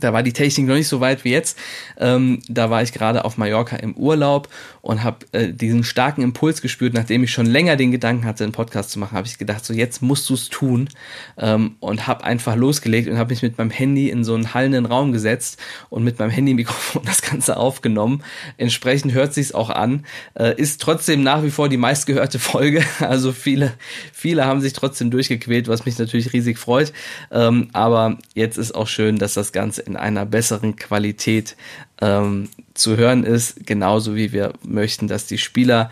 Da 0.00 0.12
war 0.12 0.22
die 0.22 0.32
Technik 0.32 0.66
noch 0.66 0.74
nicht 0.74 0.88
so 0.88 1.00
weit 1.00 1.24
wie 1.24 1.30
jetzt. 1.30 1.58
Ähm, 1.98 2.40
da 2.48 2.70
war 2.70 2.82
ich 2.82 2.92
gerade 2.92 3.24
auf 3.24 3.36
Mallorca 3.36 3.76
im 3.76 3.94
Urlaub 3.94 4.48
und 4.80 5.02
habe 5.02 5.26
äh, 5.32 5.52
diesen 5.52 5.84
starken 5.84 6.22
Impuls 6.22 6.62
gespürt, 6.62 6.94
nachdem 6.94 7.24
ich 7.24 7.32
schon 7.32 7.46
länger 7.46 7.76
den 7.76 7.90
Gedanken 7.90 8.24
hatte, 8.24 8.44
einen 8.44 8.52
Podcast 8.52 8.90
zu 8.90 8.98
machen, 8.98 9.16
habe 9.16 9.26
ich 9.26 9.38
gedacht, 9.38 9.64
so 9.64 9.74
jetzt 9.74 10.02
musst 10.02 10.28
du 10.30 10.34
es 10.34 10.48
tun 10.48 10.88
ähm, 11.36 11.76
und 11.80 12.06
habe 12.06 12.24
einfach 12.24 12.56
losgelegt 12.56 13.08
und 13.08 13.18
habe 13.18 13.30
mich 13.30 13.42
mit 13.42 13.58
meinem 13.58 13.70
Handy 13.70 14.08
in 14.10 14.24
so 14.24 14.34
einen 14.34 14.54
hallenden 14.54 14.86
Raum 14.86 15.12
gesetzt 15.12 15.58
und 15.90 16.04
mit 16.04 16.18
meinem 16.18 16.30
Handy-Mikrofon 16.30 17.02
das 17.06 17.22
Ganze 17.22 17.56
aufgenommen. 17.56 18.22
Entsprechend 18.56 19.12
hört 19.12 19.34
sich's 19.34 19.52
auch 19.52 19.70
an. 19.70 20.04
Äh, 20.34 20.54
ist 20.56 20.80
trotzdem 20.80 21.22
nach 21.22 21.42
wie 21.42 21.50
vor 21.50 21.68
die 21.68 21.76
meistgehörte 21.76 22.38
Folge. 22.38 22.84
Also 23.00 23.32
viele, 23.32 23.74
viele 24.12 24.44
haben 24.44 24.60
sich 24.60 24.72
trotzdem 24.72 25.10
durchgequält, 25.10 25.68
was 25.68 25.84
mich 25.84 25.98
natürlich 25.98 26.32
riesig 26.32 26.58
freut. 26.58 26.92
Ähm, 27.30 27.68
aber 27.72 28.18
jetzt 28.34 28.58
ist 28.58 28.74
auch 28.74 28.88
schön, 28.88 29.18
dass 29.18 29.34
das 29.34 29.52
Ganze 29.52 29.82
in 29.88 29.96
einer 29.96 30.26
besseren 30.26 30.76
Qualität 30.76 31.56
ähm, 32.00 32.50
zu 32.74 32.96
hören 32.96 33.24
ist, 33.24 33.66
genauso 33.66 34.14
wie 34.14 34.32
wir 34.32 34.52
möchten, 34.62 35.08
dass 35.08 35.26
die 35.26 35.38
Spieler 35.38 35.90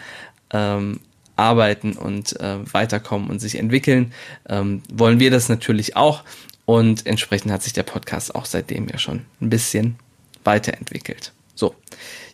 ähm, 0.50 1.00
arbeiten 1.34 1.94
und 1.94 2.38
äh, 2.40 2.58
weiterkommen 2.72 3.30
und 3.30 3.40
sich 3.40 3.58
entwickeln, 3.58 4.12
ähm, 4.48 4.82
wollen 4.92 5.18
wir 5.18 5.30
das 5.30 5.48
natürlich 5.48 5.96
auch. 5.96 6.22
Und 6.64 7.06
entsprechend 7.06 7.52
hat 7.52 7.62
sich 7.62 7.72
der 7.72 7.84
Podcast 7.84 8.34
auch 8.34 8.44
seitdem 8.44 8.88
ja 8.88 8.98
schon 8.98 9.22
ein 9.40 9.50
bisschen 9.50 9.96
weiterentwickelt. 10.44 11.32
So, 11.54 11.74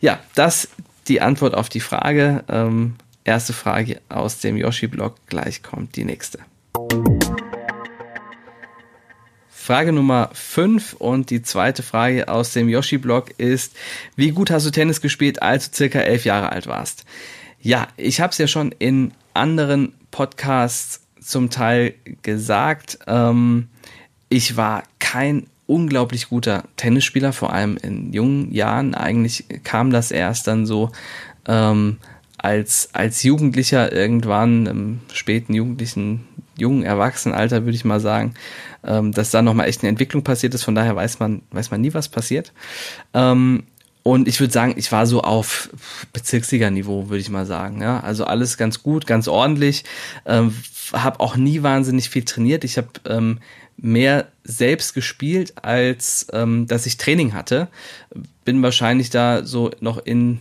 ja, 0.01 0.21
das 0.35 0.69
die 1.09 1.21
Antwort 1.21 1.55
auf 1.55 1.69
die 1.69 1.81
Frage. 1.81 2.45
Ähm, 2.49 2.95
erste 3.25 3.53
Frage 3.53 4.01
aus 4.09 4.39
dem 4.39 4.57
Yoshi-Blog, 4.57 5.17
gleich 5.27 5.63
kommt 5.63 5.97
die 5.97 6.05
nächste. 6.05 6.39
Frage 9.73 9.93
Nummer 9.93 10.29
5 10.35 10.93
und 10.99 11.31
die 11.31 11.41
zweite 11.41 11.83
Frage 11.83 12.29
aus 12.29 12.53
dem 12.53 12.69
Yoshi-Blog 12.69 13.31
ist, 13.39 13.75
wie 14.17 14.31
gut 14.31 14.51
hast 14.51 14.67
du 14.67 14.71
Tennis 14.71 15.01
gespielt, 15.01 15.41
als 15.41 15.71
du 15.71 15.77
circa 15.79 16.01
elf 16.01 16.27
Jahre 16.27 16.53
alt 16.53 16.67
warst? 16.67 17.07
Ja, 17.59 17.89
ich 17.97 18.21
habe 18.21 18.33
es 18.33 18.37
ja 18.37 18.47
schon 18.47 18.75
in 18.79 19.13
anderen 19.33 19.95
Podcasts 20.11 21.01
zum 21.23 21.49
Teil 21.49 21.95
gesagt. 22.21 22.99
Ähm, 23.07 23.69
ich 24.29 24.59
war 24.59 24.83
kein 24.99 25.47
unglaublich 25.67 26.29
guter 26.29 26.65
Tennisspieler, 26.77 27.33
vor 27.33 27.55
allem 27.55 27.79
in 27.79 28.13
jungen 28.13 28.53
Jahren. 28.53 28.95
Eigentlich 28.95 29.47
kam 29.65 29.91
das 29.91 30.11
erst 30.11 30.49
dann 30.49 30.67
so 30.67 30.93
ähm, 31.49 31.97
als, 32.37 32.91
als 32.93 33.23
Jugendlicher 33.23 33.91
irgendwann 33.91 34.67
im 34.67 35.01
späten 35.15 35.55
jugendlichen, 35.55 36.29
jungen 36.59 36.83
Erwachsenenalter, 36.83 37.65
würde 37.65 37.77
ich 37.77 37.87
mal 37.87 38.01
sagen, 38.01 38.35
ähm, 38.85 39.13
dass 39.13 39.31
da 39.31 39.43
nochmal 39.43 39.69
echt 39.69 39.83
eine 39.83 39.91
Entwicklung 39.91 40.23
passiert 40.25 40.55
ist. 40.55 40.65
Von 40.65 40.75
daher 40.75 40.97
weiß 40.97 41.19
man, 41.19 41.43
weiß 41.51 41.71
man 41.71 41.81
nie, 41.81 41.95
was 41.95 42.09
passiert. 42.09 42.53
Ähm, 43.15 43.65
und 44.03 44.27
ich 44.27 44.41
würde 44.41 44.53
sagen, 44.53 44.75
ich 44.77 44.91
war 44.91 45.07
so 45.07 45.23
auf 45.23 45.71
Bezirksliga-Niveau, 46.13 47.09
würde 47.09 47.21
ich 47.21 47.31
mal 47.31 47.47
sagen. 47.47 47.81
Ja? 47.81 48.01
Also 48.01 48.25
alles 48.25 48.57
ganz 48.57 48.83
gut, 48.83 49.07
ganz 49.07 49.29
ordentlich. 49.29 49.85
Ähm, 50.27 50.55
habe 50.93 51.21
auch 51.21 51.37
nie 51.37 51.63
wahnsinnig 51.63 52.11
viel 52.11 52.25
trainiert. 52.25 52.65
Ich 52.65 52.77
habe 52.77 52.89
ähm, 53.09 53.39
mehr 53.77 54.27
selbst 54.45 54.95
gespielt, 54.95 55.55
als 55.63 56.27
ähm, 56.33 56.67
dass 56.67 56.87
ich 56.87 56.97
Training 56.97 57.33
hatte. 57.33 57.69
Bin 58.45 58.63
wahrscheinlich 58.63 59.11
da 59.11 59.45
so 59.45 59.71
noch 59.81 59.99
in, 59.99 60.41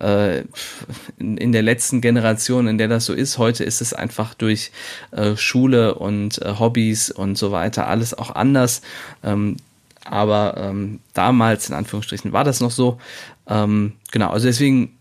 in, 0.00 1.36
in, 1.36 1.52
der 1.52 1.62
letzten 1.62 2.00
Generation, 2.00 2.66
in 2.66 2.78
der 2.78 2.88
das 2.88 3.04
so 3.04 3.12
ist. 3.12 3.38
Heute 3.38 3.62
ist 3.64 3.80
es 3.80 3.92
einfach 3.92 4.34
durch 4.34 4.72
äh, 5.10 5.36
Schule 5.36 5.94
und 5.96 6.40
äh, 6.40 6.54
Hobbys 6.58 7.10
und 7.10 7.36
so 7.36 7.52
weiter 7.52 7.88
alles 7.88 8.14
auch 8.14 8.34
anders. 8.34 8.80
Ähm, 9.22 9.58
aber 10.04 10.54
ähm, 10.56 11.00
damals, 11.12 11.68
in 11.68 11.74
Anführungsstrichen, 11.74 12.32
war 12.32 12.42
das 12.42 12.60
noch 12.60 12.70
so. 12.70 12.98
Ähm, 13.46 13.92
genau, 14.10 14.30
also 14.30 14.46
deswegen 14.46 14.96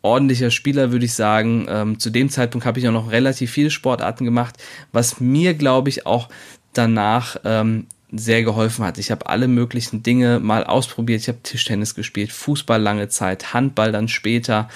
ordentlicher 0.00 0.50
Spieler, 0.50 0.90
würde 0.90 1.04
ich 1.04 1.14
sagen. 1.14 1.96
Zu 1.98 2.10
dem 2.10 2.28
Zeitpunkt 2.28 2.66
habe 2.66 2.80
ich 2.80 2.88
auch 2.88 2.92
noch 2.92 3.12
relativ 3.12 3.52
viele 3.52 3.70
Sportarten 3.70 4.24
gemacht, 4.24 4.56
was 4.90 5.20
mir, 5.20 5.54
glaube 5.54 5.90
ich, 5.90 6.06
auch 6.06 6.28
danach 6.72 7.36
sehr 8.12 8.42
geholfen 8.42 8.84
hat. 8.84 8.98
Ich 8.98 9.10
habe 9.10 9.26
alle 9.26 9.48
möglichen 9.48 10.02
Dinge 10.02 10.38
mal 10.38 10.64
ausprobiert. 10.64 11.22
Ich 11.22 11.28
habe 11.28 11.38
Tischtennis 11.42 11.94
gespielt, 11.94 12.30
Fußball 12.30 12.80
lange 12.80 13.08
Zeit, 13.08 13.54
Handball 13.54 13.90
dann 13.90 14.08
später. 14.08 14.68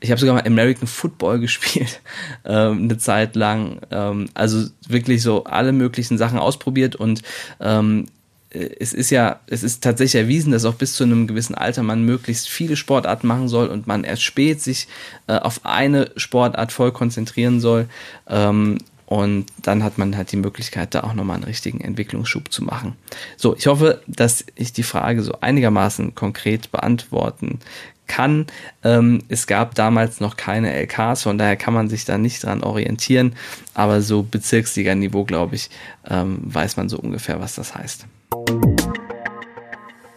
Ich 0.00 0.10
habe 0.10 0.20
sogar 0.20 0.36
mal 0.36 0.46
American 0.46 0.86
Football 0.86 1.38
gespielt, 1.40 2.00
ähm, 2.44 2.84
eine 2.84 2.98
Zeit 2.98 3.34
lang. 3.34 3.80
Ähm, 3.90 4.28
also 4.34 4.68
wirklich 4.86 5.22
so 5.22 5.44
alle 5.44 5.72
möglichen 5.72 6.18
Sachen 6.18 6.38
ausprobiert 6.38 6.94
und 6.94 7.22
ähm, 7.60 8.06
es 8.54 8.92
ist 8.92 9.10
ja, 9.10 9.40
es 9.46 9.64
ist 9.64 9.82
tatsächlich 9.82 10.22
erwiesen, 10.22 10.52
dass 10.52 10.64
auch 10.64 10.74
bis 10.74 10.94
zu 10.94 11.02
einem 11.02 11.26
gewissen 11.26 11.56
Alter 11.56 11.82
man 11.82 12.04
möglichst 12.04 12.48
viele 12.48 12.76
Sportarten 12.76 13.26
machen 13.26 13.48
soll 13.48 13.66
und 13.66 13.88
man 13.88 14.04
erst 14.04 14.22
spät 14.22 14.60
sich 14.60 14.86
äh, 15.26 15.34
auf 15.34 15.64
eine 15.64 16.12
Sportart 16.16 16.70
voll 16.70 16.92
konzentrieren 16.92 17.58
soll. 17.58 17.88
Ähm, 18.28 18.78
und 19.06 19.46
dann 19.60 19.82
hat 19.84 19.98
man 19.98 20.16
halt 20.16 20.32
die 20.32 20.36
Möglichkeit, 20.36 20.94
da 20.94 21.02
auch 21.02 21.14
nochmal 21.14 21.36
einen 21.36 21.44
richtigen 21.44 21.80
Entwicklungsschub 21.80 22.50
zu 22.50 22.64
machen. 22.64 22.96
So, 23.36 23.54
ich 23.54 23.66
hoffe, 23.66 24.00
dass 24.06 24.44
ich 24.54 24.72
die 24.72 24.82
Frage 24.82 25.22
so 25.22 25.40
einigermaßen 25.40 26.14
konkret 26.14 26.72
beantworten 26.72 27.60
kann. 28.06 28.46
Ähm, 28.82 29.22
es 29.28 29.46
gab 29.46 29.74
damals 29.74 30.20
noch 30.20 30.36
keine 30.36 30.72
LKs, 30.72 31.22
von 31.22 31.38
daher 31.38 31.56
kann 31.56 31.74
man 31.74 31.88
sich 31.88 32.04
da 32.04 32.18
nicht 32.18 32.44
dran 32.44 32.62
orientieren. 32.62 33.34
Aber 33.74 34.02
so 34.02 34.22
Bezirksliga-Niveau, 34.22 35.24
glaube 35.24 35.56
ich, 35.56 35.70
ähm, 36.08 36.38
weiß 36.42 36.76
man 36.76 36.88
so 36.88 36.98
ungefähr, 36.98 37.40
was 37.40 37.54
das 37.54 37.74
heißt. 37.74 38.06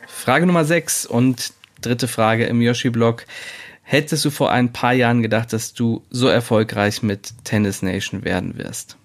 Frage 0.08 0.46
Nummer 0.46 0.66
6 0.66 1.06
und 1.06 1.54
dritte 1.82 2.08
Frage 2.08 2.46
im 2.46 2.62
Yoshi-Blog. 2.62 3.26
Hättest 3.90 4.26
du 4.26 4.32
vor 4.32 4.52
ein 4.52 4.74
paar 4.74 4.92
Jahren 4.92 5.22
gedacht, 5.22 5.54
dass 5.54 5.74
du 5.74 6.04
so 6.10 6.28
erfolgreich 6.28 7.04
mit 7.04 7.34
Tennis 7.46 7.82
Nation 7.82 8.26
werden 8.26 8.58
wirst? 8.58 8.98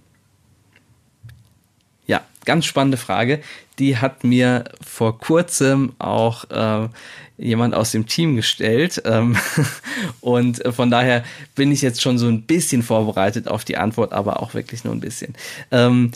Ja, 2.08 2.22
ganz 2.44 2.64
spannende 2.64 2.96
Frage. 2.96 3.40
Die 3.78 3.98
hat 3.98 4.24
mir 4.24 4.64
vor 4.84 5.20
kurzem 5.20 5.92
auch 6.00 6.50
äh, 6.50 6.88
jemand 7.38 7.76
aus 7.76 7.92
dem 7.92 8.08
Team 8.08 8.34
gestellt. 8.34 9.00
Ähm, 9.04 9.36
und 10.20 10.60
von 10.74 10.90
daher 10.90 11.22
bin 11.54 11.70
ich 11.70 11.80
jetzt 11.80 12.02
schon 12.02 12.18
so 12.18 12.26
ein 12.26 12.42
bisschen 12.42 12.82
vorbereitet 12.82 13.46
auf 13.46 13.64
die 13.64 13.76
Antwort, 13.76 14.12
aber 14.12 14.42
auch 14.42 14.52
wirklich 14.54 14.82
nur 14.82 14.94
ein 14.94 15.00
bisschen. 15.00 15.36
Ähm, 15.70 16.10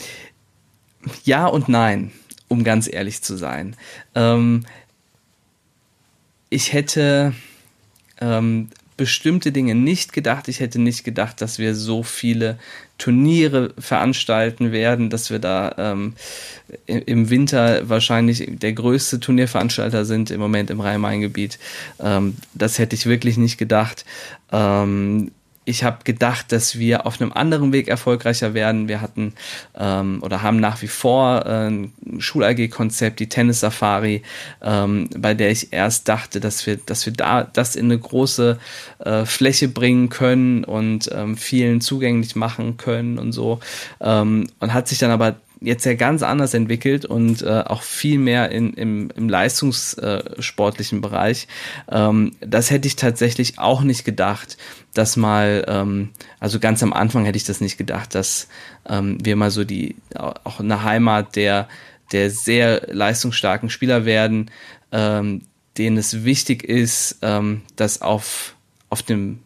ja 1.23 1.45
und 1.45 1.69
nein, 1.69 2.11
um 2.49 2.65
ganz 2.65 2.91
ehrlich 2.91 3.23
zu 3.23 3.37
sein. 3.37 3.77
Ähm, 4.13 4.65
ich 6.49 6.73
hätte 6.73 7.33
ähm, 8.21 8.69
bestimmte 8.97 9.51
Dinge 9.51 9.75
nicht 9.75 10.11
gedacht. 10.11 10.47
Ich 10.47 10.59
hätte 10.59 10.79
nicht 10.79 11.03
gedacht, 11.03 11.39
dass 11.39 11.59
wir 11.59 11.75
so 11.75 12.01
viele 12.01 12.57
Turniere 12.97 13.73
veranstalten 13.77 14.71
werden, 14.71 15.11
dass 15.11 15.29
wir 15.29 15.37
da 15.37 15.75
ähm, 15.77 16.15
im 16.87 17.29
Winter 17.29 17.87
wahrscheinlich 17.87 18.43
der 18.49 18.73
größte 18.73 19.19
Turnierveranstalter 19.19 20.03
sind 20.03 20.31
im 20.31 20.39
Moment 20.39 20.71
im 20.71 20.81
Rhein-Main-Gebiet. 20.81 21.59
Ähm, 21.99 22.37
das 22.55 22.79
hätte 22.79 22.95
ich 22.95 23.05
wirklich 23.05 23.37
nicht 23.37 23.59
gedacht. 23.59 24.03
Ähm, 24.51 25.31
ich 25.67 25.83
habe 25.83 25.97
gedacht, 26.05 26.53
dass 26.53 26.79
wir 26.79 27.05
auf 27.05 27.19
einem 27.19 27.33
anderen 27.33 27.73
Weg 27.73 27.89
erfolgreicher 27.89 28.53
werden. 28.53 28.87
Wir 28.87 29.01
hatten 29.01 29.33
ähm, 29.77 30.19
oder 30.23 30.41
haben 30.41 30.61
nach 30.61 30.81
wie 30.81 30.87
vor 30.87 31.45
äh, 31.45 31.67
ein 31.67 31.93
Schul-AG-Konzept, 32.19 33.19
die 33.19 33.27
Tennis-Safari, 33.27 34.23
ähm, 34.61 35.09
bei 35.17 35.33
der 35.33 35.51
ich 35.51 35.73
erst 35.73 36.07
dachte, 36.07 36.39
dass 36.39 36.65
wir, 36.65 36.77
dass 36.77 37.05
wir 37.05 37.11
da 37.11 37.43
das 37.43 37.75
in 37.75 37.85
eine 37.85 37.99
große 37.99 38.57
äh, 38.99 39.25
Fläche 39.25 39.67
bringen 39.67 40.07
können 40.07 40.63
und 40.63 41.09
ähm, 41.13 41.35
vielen 41.35 41.81
zugänglich 41.81 42.37
machen 42.37 42.77
können 42.77 43.19
und 43.19 43.33
so. 43.33 43.59
Ähm, 43.99 44.47
und 44.59 44.73
hat 44.73 44.87
sich 44.87 44.99
dann 44.99 45.11
aber 45.11 45.35
jetzt 45.61 45.85
ja 45.85 45.93
ganz 45.95 46.23
anders 46.23 46.53
entwickelt 46.53 47.05
und 47.05 47.41
äh, 47.41 47.63
auch 47.65 47.81
viel 47.81 48.19
mehr 48.19 48.51
in, 48.51 48.73
im, 48.73 49.09
im 49.15 49.29
leistungssportlichen 49.29 51.01
Bereich. 51.01 51.47
Ähm, 51.89 52.33
das 52.41 52.69
hätte 52.71 52.87
ich 52.87 52.95
tatsächlich 52.95 53.59
auch 53.59 53.81
nicht 53.81 54.05
gedacht, 54.05 54.57
dass 54.93 55.17
mal, 55.17 55.65
ähm, 55.67 56.09
also 56.39 56.59
ganz 56.59 56.83
am 56.83 56.93
Anfang 56.93 57.25
hätte 57.25 57.37
ich 57.37 57.45
das 57.45 57.61
nicht 57.61 57.77
gedacht, 57.77 58.15
dass 58.15 58.47
ähm, 58.87 59.17
wir 59.23 59.35
mal 59.35 59.51
so 59.51 59.63
die, 59.63 59.95
auch 60.15 60.59
eine 60.59 60.83
Heimat 60.83 61.35
der, 61.35 61.67
der 62.11 62.29
sehr 62.29 62.87
leistungsstarken 62.87 63.69
Spieler 63.69 64.05
werden, 64.05 64.51
ähm, 64.91 65.41
denen 65.77 65.97
es 65.97 66.23
wichtig 66.23 66.63
ist, 66.63 67.19
ähm, 67.21 67.61
dass 67.75 68.01
auf, 68.01 68.55
auf 68.89 69.03
dem 69.03 69.39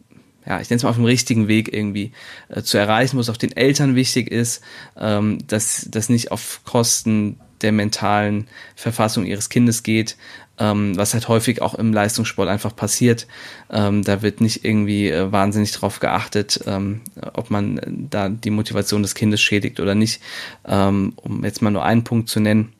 ja, 0.46 0.60
ich 0.60 0.70
nenne 0.70 0.78
es 0.78 0.82
mal 0.82 0.90
auf 0.90 0.96
dem 0.96 1.04
richtigen 1.04 1.48
Weg 1.48 1.72
irgendwie 1.72 2.12
äh, 2.48 2.62
zu 2.62 2.78
erreichen, 2.78 3.16
wo 3.16 3.20
es 3.20 3.30
auch 3.30 3.36
den 3.36 3.56
Eltern 3.56 3.94
wichtig 3.94 4.30
ist, 4.30 4.62
ähm, 4.96 5.38
dass 5.46 5.86
das 5.90 6.08
nicht 6.08 6.32
auf 6.32 6.60
Kosten 6.64 7.38
der 7.62 7.72
mentalen 7.72 8.48
Verfassung 8.74 9.24
ihres 9.24 9.48
Kindes 9.48 9.82
geht, 9.84 10.16
ähm, 10.58 10.96
was 10.96 11.14
halt 11.14 11.28
häufig 11.28 11.62
auch 11.62 11.74
im 11.74 11.92
Leistungssport 11.92 12.48
einfach 12.48 12.74
passiert. 12.74 13.26
Ähm, 13.70 14.02
da 14.02 14.22
wird 14.22 14.40
nicht 14.40 14.64
irgendwie 14.64 15.08
äh, 15.08 15.30
wahnsinnig 15.32 15.72
drauf 15.72 16.00
geachtet, 16.00 16.60
ähm, 16.66 17.00
ob 17.34 17.50
man 17.50 18.08
da 18.10 18.28
die 18.28 18.50
Motivation 18.50 19.02
des 19.02 19.14
Kindes 19.14 19.40
schädigt 19.40 19.80
oder 19.80 19.94
nicht, 19.94 20.20
ähm, 20.66 21.12
um 21.16 21.44
jetzt 21.44 21.62
mal 21.62 21.70
nur 21.70 21.84
einen 21.84 22.04
Punkt 22.04 22.28
zu 22.28 22.40
nennen. 22.40 22.72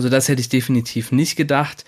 Also 0.00 0.08
das 0.08 0.30
hätte 0.30 0.40
ich 0.40 0.48
definitiv 0.48 1.12
nicht 1.12 1.36
gedacht. 1.36 1.84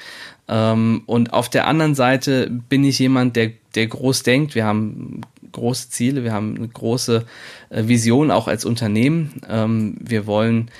Ähm, 0.46 1.00
und 1.06 1.32
auf 1.32 1.48
der 1.48 1.66
anderen 1.66 1.94
Seite 1.94 2.50
bin 2.68 2.84
ich 2.84 2.98
jemand, 2.98 3.36
der, 3.36 3.52
der 3.74 3.86
groß 3.86 4.22
denkt. 4.22 4.54
Wir 4.54 4.66
haben 4.66 5.22
große 5.50 5.88
Ziele, 5.88 6.22
wir 6.22 6.34
haben 6.34 6.54
eine 6.54 6.68
große 6.68 7.24
äh, 7.70 7.88
Vision 7.88 8.30
auch 8.30 8.48
als 8.48 8.66
Unternehmen. 8.66 9.40
Ähm, 9.48 9.96
wir 9.98 10.26
wollen 10.26 10.70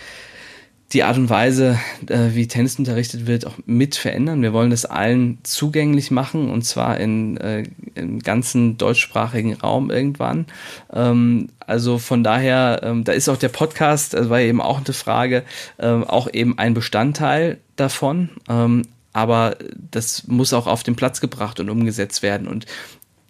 die 0.93 1.05
Art 1.05 1.17
und 1.17 1.31
Weise, 1.31 1.79
äh, 2.09 2.31
wie 2.33 2.47
Tennis 2.47 2.79
unterrichtet 2.79 3.27
wird, 3.27 3.47
auch 3.47 3.55
mit 3.65 3.97
verändern. 3.97 4.43
Wir 4.43 4.53
wollen 4.53 4.71
das 4.71 4.85
allen 4.85 5.39
zugänglich 5.43 6.11
machen 6.11 6.51
und 6.51 6.63
zwar 6.63 6.99
in, 6.99 7.37
äh, 7.39 7.65
im 7.95 8.19
ganzen 8.19 8.77
deutschsprachigen 8.77 9.55
Raum 9.55 9.91
irgendwann. 9.91 10.47
Ähm, 10.93 11.49
also 11.61 11.99
von 11.99 12.23
daher, 12.23 12.81
ähm, 12.83 13.05
da 13.05 13.13
ist 13.13 13.29
auch 13.29 13.39
der 13.39 13.49
Podcast, 13.49 14.15
das 14.15 14.29
war 14.29 14.41
eben 14.41 14.61
auch 14.61 14.85
eine 14.85 14.93
Frage, 14.93 15.45
ähm, 15.79 16.05
auch 16.05 16.29
eben 16.33 16.59
ein 16.59 16.75
Bestandteil 16.75 17.59
davon. 17.77 18.29
Ähm, 18.49 18.83
aber 19.15 19.57
das 19.91 20.27
muss 20.27 20.53
auch 20.53 20.67
auf 20.67 20.83
den 20.83 20.97
Platz 20.97 21.21
gebracht 21.21 21.61
und 21.61 21.71
umgesetzt 21.71 22.23
werden. 22.23 22.49
Und 22.49 22.67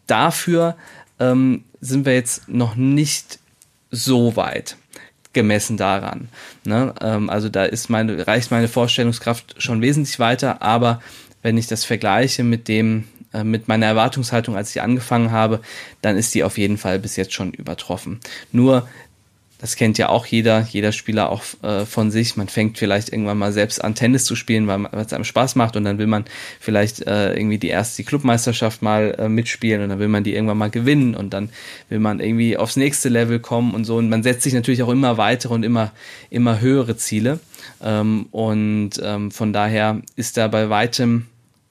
dafür 0.07 0.77
ähm, 1.21 1.65
sind 1.81 2.07
wir 2.07 2.15
jetzt 2.15 2.49
noch 2.49 2.75
nicht 2.75 3.39
so 3.91 4.37
weit 4.37 4.77
gemessen 5.33 5.77
daran. 5.77 6.29
Ne? 6.65 6.95
Ähm, 7.01 7.31
also 7.31 7.49
da 7.49 7.65
ist 7.65 7.91
meine, 7.91 8.27
reicht 8.27 8.51
meine 8.51 8.69
Vorstellungskraft 8.69 9.55
schon 9.59 9.81
wesentlich 9.81 10.19
weiter, 10.19 10.63
aber 10.63 11.01
wenn 11.43 11.59
ich 11.59 11.67
das 11.67 11.85
vergleiche 11.85 12.45
mit 12.45 12.69
dem, 12.69 13.05
äh, 13.33 13.45
mit 13.45 13.69
meiner 13.69 13.87
Erwartungshaltung, 13.87 14.57
als 14.57 14.71
ich 14.71 14.83
angefangen 14.83 15.31
habe, 15.31 15.61
dann 16.01 16.17
ist 16.17 16.35
die 16.35 16.45
auf 16.45 16.59
jeden 16.59 16.79
Fall 16.79 16.99
bis 16.99 17.17
jetzt 17.17 17.33
schon 17.33 17.53
übertroffen. 17.53 18.21
Nur 18.53 18.89
das 19.63 19.77
kennt 19.77 19.97
ja 19.97 20.09
auch 20.09 20.27
jeder, 20.27 20.67
jeder 20.69 20.91
Spieler 20.91 21.31
auch 21.31 21.45
äh, 21.63 21.87
von 21.87 22.11
sich. 22.11 22.37
Man 22.37 22.49
fängt 22.49 22.79
vielleicht 22.79 23.13
irgendwann 23.13 23.39
mal 23.39 23.53
selbst 23.53 23.83
an, 23.83 23.95
Tennis 23.95 24.25
zu 24.25 24.35
spielen, 24.35 24.67
weil 24.67 24.89
es 25.01 25.13
einem 25.13 25.23
Spaß 25.23 25.55
macht 25.55 25.77
und 25.77 25.85
dann 25.85 25.99
will 25.99 26.09
man 26.09 26.25
vielleicht 26.59 27.07
äh, 27.07 27.33
irgendwie 27.35 27.59
die 27.59 27.69
erste 27.69 28.03
die 28.03 28.05
Clubmeisterschaft 28.05 28.83
mal 28.83 29.15
äh, 29.17 29.29
mitspielen 29.29 29.81
und 29.83 29.91
dann 29.91 30.01
will 30.01 30.09
man 30.09 30.25
die 30.25 30.35
irgendwann 30.35 30.59
mal 30.59 30.69
gewinnen 30.69 31.15
und 31.15 31.33
dann 31.33 31.49
will 31.89 32.01
man 32.01 32.19
irgendwie 32.19 32.57
aufs 32.57 32.75
nächste 32.75 33.09
Level 33.09 33.39
kommen 33.39 33.73
und 33.73 33.85
so. 33.85 33.99
Und 33.99 34.09
man 34.09 34.25
setzt 34.25 34.43
sich 34.43 34.53
natürlich 34.53 34.83
auch 34.83 34.89
immer 34.89 35.17
weitere 35.17 35.55
und 35.55 35.63
immer, 35.63 35.93
immer 36.29 36.61
höhere 36.61 36.97
Ziele. 36.97 37.39
Ähm, 37.81 38.27
und 38.33 38.91
ähm, 39.01 39.31
von 39.31 39.53
daher 39.53 40.03
ist 40.17 40.39
da 40.39 40.49
bei 40.49 40.71
weitem 40.71 41.27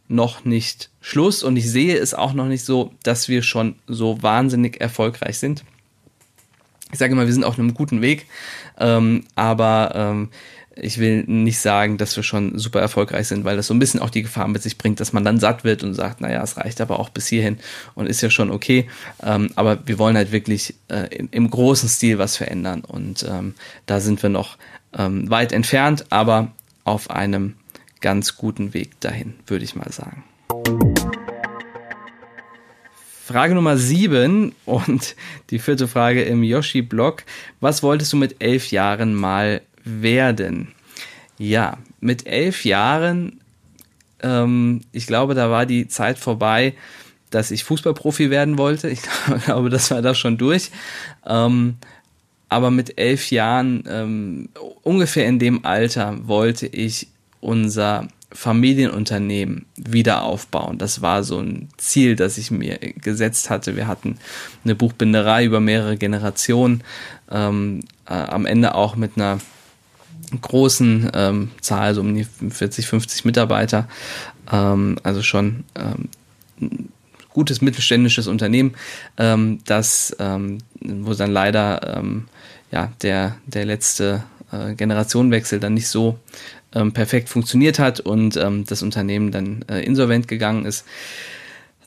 noch 0.07 0.45
nicht 0.45 0.89
Schluss 1.01 1.43
und 1.43 1.57
ich 1.57 1.69
sehe 1.69 1.97
es 1.97 2.13
auch 2.13 2.31
noch 2.31 2.47
nicht 2.47 2.63
so, 2.63 2.93
dass 3.03 3.27
wir 3.27 3.43
schon 3.43 3.75
so 3.85 4.23
wahnsinnig 4.23 4.79
erfolgreich 4.79 5.39
sind 5.39 5.65
ich 6.91 6.99
sage 6.99 7.13
immer, 7.13 7.25
wir 7.25 7.33
sind 7.33 7.43
auf 7.43 7.57
einem 7.57 7.73
guten 7.73 8.01
Weg, 8.01 8.25
ähm, 8.79 9.23
aber 9.35 9.91
ähm, 9.95 10.29
ich 10.75 10.97
will 10.99 11.23
nicht 11.27 11.59
sagen, 11.59 11.97
dass 11.97 12.15
wir 12.15 12.23
schon 12.23 12.57
super 12.57 12.79
erfolgreich 12.79 13.27
sind, 13.27 13.43
weil 13.43 13.57
das 13.57 13.67
so 13.67 13.73
ein 13.73 13.79
bisschen 13.79 13.99
auch 13.99 14.09
die 14.09 14.21
Gefahr 14.21 14.47
mit 14.47 14.63
sich 14.63 14.77
bringt, 14.77 14.99
dass 14.99 15.11
man 15.11 15.25
dann 15.25 15.39
satt 15.39 15.63
wird 15.63 15.83
und 15.83 15.93
sagt, 15.93 16.21
naja, 16.21 16.41
es 16.41 16.57
reicht 16.57 16.79
aber 16.79 16.99
auch 16.99 17.09
bis 17.09 17.27
hierhin 17.27 17.57
und 17.93 18.07
ist 18.07 18.21
ja 18.21 18.29
schon 18.29 18.51
okay. 18.51 18.87
Ähm, 19.21 19.51
aber 19.55 19.85
wir 19.85 19.99
wollen 19.99 20.15
halt 20.15 20.31
wirklich 20.31 20.75
äh, 20.87 21.13
im, 21.15 21.27
im, 21.31 21.49
großen 21.49 21.89
Stil 21.89 22.17
was 22.19 22.37
verändern 22.37 22.81
und 22.81 23.25
ähm, 23.29 23.55
da 23.85 23.99
sind 23.99 24.23
wir 24.23 24.29
noch 24.29 24.57
ähm, 24.97 25.29
weit 25.29 25.51
entfernt, 25.51 26.05
aber 26.09 26.51
auf 26.85 27.09
einem 27.09 27.55
ganz 27.99 28.37
guten 28.37 28.73
Weg 28.73 28.99
dahin, 29.01 29.35
würde 29.47 29.65
ich 29.65 29.75
mal 29.75 29.91
sagen. 29.91 30.23
Frage 33.31 33.55
Nummer 33.55 33.77
sieben 33.77 34.53
und 34.65 35.15
die 35.51 35.59
vierte 35.59 35.87
Frage 35.87 36.23
im 36.23 36.43
Yoshi-Blog. 36.43 37.23
Was 37.61 37.81
wolltest 37.81 38.11
du 38.11 38.17
mit 38.17 38.35
elf 38.39 38.71
Jahren 38.71 39.13
mal 39.13 39.61
werden? 39.85 40.73
Ja, 41.37 41.77
mit 42.01 42.27
elf 42.27 42.65
Jahren, 42.65 43.39
ähm, 44.21 44.81
ich 44.91 45.07
glaube, 45.07 45.33
da 45.33 45.49
war 45.49 45.65
die 45.65 45.87
Zeit 45.87 46.19
vorbei, 46.19 46.73
dass 47.29 47.51
ich 47.51 47.63
Fußballprofi 47.63 48.29
werden 48.29 48.57
wollte. 48.57 48.89
Ich 48.89 49.01
glaube, 49.45 49.69
das 49.69 49.91
war 49.91 50.01
da 50.01 50.13
schon 50.13 50.37
durch. 50.37 50.69
Ähm, 51.25 51.77
aber 52.49 52.69
mit 52.69 52.97
elf 52.97 53.31
Jahren, 53.31 53.85
ähm, 53.87 54.49
ungefähr 54.83 55.25
in 55.25 55.39
dem 55.39 55.63
Alter, 55.63 56.27
wollte 56.27 56.67
ich 56.67 57.07
unser 57.39 58.09
Familienunternehmen 58.33 59.65
wieder 59.75 60.23
aufbauen. 60.23 60.77
Das 60.77 61.01
war 61.01 61.23
so 61.23 61.39
ein 61.39 61.69
Ziel, 61.77 62.15
das 62.15 62.37
ich 62.37 62.51
mir 62.51 62.77
gesetzt 62.77 63.49
hatte. 63.49 63.75
Wir 63.75 63.87
hatten 63.87 64.17
eine 64.63 64.75
Buchbinderei 64.75 65.45
über 65.45 65.59
mehrere 65.59 65.97
Generationen, 65.97 66.83
ähm, 67.29 67.81
äh, 68.07 68.13
am 68.13 68.45
Ende 68.45 68.75
auch 68.75 68.95
mit 68.95 69.11
einer 69.15 69.39
großen 70.39 71.11
ähm, 71.13 71.51
Zahl, 71.59 71.93
so 71.93 72.01
um 72.01 72.15
die 72.15 72.25
40, 72.25 72.87
50 72.87 73.25
Mitarbeiter. 73.25 73.87
Ähm, 74.51 74.97
also 75.03 75.21
schon 75.21 75.65
ähm, 75.75 76.09
ein 76.61 76.89
gutes 77.33 77.61
mittelständisches 77.61 78.27
Unternehmen, 78.27 78.75
ähm, 79.17 79.59
das, 79.65 80.15
ähm, 80.19 80.59
wo 80.79 81.13
dann 81.13 81.31
leider 81.31 81.97
ähm, 81.97 82.27
ja, 82.71 82.91
der, 83.01 83.37
der 83.45 83.65
letzte 83.65 84.23
äh, 84.51 84.75
Generationenwechsel 84.75 85.59
dann 85.59 85.73
nicht 85.73 85.87
so 85.87 86.19
ähm, 86.73 86.91
perfekt 86.91 87.29
funktioniert 87.29 87.79
hat 87.79 87.99
und 87.99 88.37
ähm, 88.37 88.65
das 88.65 88.81
Unternehmen 88.81 89.31
dann 89.31 89.65
äh, 89.69 89.83
insolvent 89.83 90.27
gegangen 90.27 90.65
ist. 90.65 90.85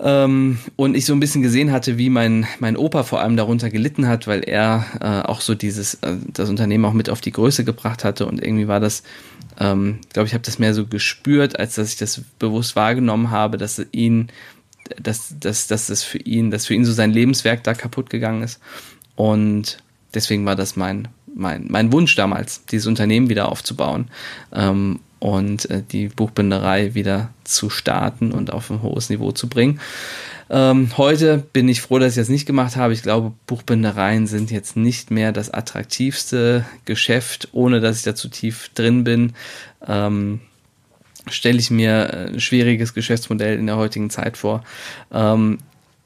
Ähm, 0.01 0.59
und 0.77 0.97
ich 0.97 1.07
so 1.07 1.13
ein 1.13 1.21
bisschen 1.21 1.43
gesehen 1.43 1.71
hatte, 1.71 1.99
wie 1.99 2.11
mein, 2.11 2.47
mein 2.59 2.77
Opa 2.77 3.05
vor 3.05 3.21
allem 3.21 3.37
darunter 3.37 3.71
gelitten 3.71 4.09
hat, 4.09 4.27
weil 4.27 4.41
er 4.41 4.85
äh, 5.01 5.29
auch 5.29 5.41
so 5.41 5.55
dieses, 5.55 5.95
äh, 5.95 6.17
das 6.33 6.51
Unternehmen 6.51 6.85
auch 6.85 6.93
mit 6.93 7.09
auf 7.09 7.21
die 7.21 7.31
Größe 7.31 7.65
gebracht 7.65 8.03
hatte 8.03 8.27
und 8.27 8.43
irgendwie 8.43 8.67
war 8.67 8.81
das, 8.81 9.05
ähm, 9.61 10.01
glaube 10.13 10.27
ich, 10.27 10.35
habe 10.35 10.43
das 10.43 10.59
mehr 10.59 10.75
so 10.75 10.87
gespürt, 10.87 11.59
als 11.59 11.77
dass 11.77 11.91
ich 11.91 11.97
das 11.97 12.23
bewusst 12.41 12.75
wahrgenommen 12.75 13.31
habe, 13.31 13.57
dass 13.57 13.81
ihn, 13.93 14.29
dass, 15.01 15.35
dass, 15.39 15.69
dass 15.69 15.87
das 15.87 16.03
für 16.03 16.19
ihn, 16.19 16.51
dass 16.51 16.67
für 16.67 16.75
ihn 16.75 16.85
so 16.85 16.93
sein 16.93 17.13
Lebenswerk 17.13 17.63
da 17.63 17.73
kaputt 17.73 18.11
gegangen 18.11 18.43
ist. 18.43 18.61
Und 19.15 19.79
deswegen 20.13 20.45
war 20.45 20.57
das 20.57 20.75
mein, 20.75 21.07
mein, 21.35 21.67
mein 21.69 21.93
Wunsch 21.93 22.15
damals, 22.15 22.65
dieses 22.67 22.87
Unternehmen 22.87 23.29
wieder 23.29 23.51
aufzubauen 23.51 24.09
ähm, 24.53 25.01
und 25.19 25.69
äh, 25.71 25.83
die 25.83 26.09
Buchbinderei 26.09 26.95
wieder 26.95 27.31
zu 27.45 27.71
starten 27.71 28.33
und 28.33 28.53
auf 28.53 28.71
ein 28.71 28.83
hohes 28.83 29.11
Niveau 29.11 29.33
zu 29.33 29.49
bringen. 29.49 29.81
Ähm, 30.51 30.91
heute 30.99 31.39
bin 31.53 31.69
ich 31.69 31.81
froh, 31.81 31.99
dass 31.99 32.13
ich 32.13 32.21
das 32.21 32.29
nicht 32.29 32.47
gemacht 32.47 32.77
habe. 32.77 32.93
Ich 32.93 33.03
glaube, 33.03 33.33
Buchbindereien 33.47 34.27
sind 34.27 34.51
jetzt 34.51 34.77
nicht 34.77 35.11
mehr 35.11 35.33
das 35.33 35.53
attraktivste 35.53 36.65
Geschäft, 36.85 37.49
ohne 37.53 37.81
dass 37.81 37.99
ich 37.99 38.03
da 38.03 38.15
zu 38.15 38.29
tief 38.29 38.71
drin 38.75 39.05
bin. 39.05 39.33
Ähm, 39.87 40.41
stelle 41.29 41.59
ich 41.59 41.71
mir 41.71 42.29
ein 42.29 42.41
schwieriges 42.41 42.93
Geschäftsmodell 42.93 43.59
in 43.59 43.67
der 43.67 43.77
heutigen 43.77 44.11
Zeit 44.11 44.37
vor. 44.37 44.63
Ähm, 45.11 45.59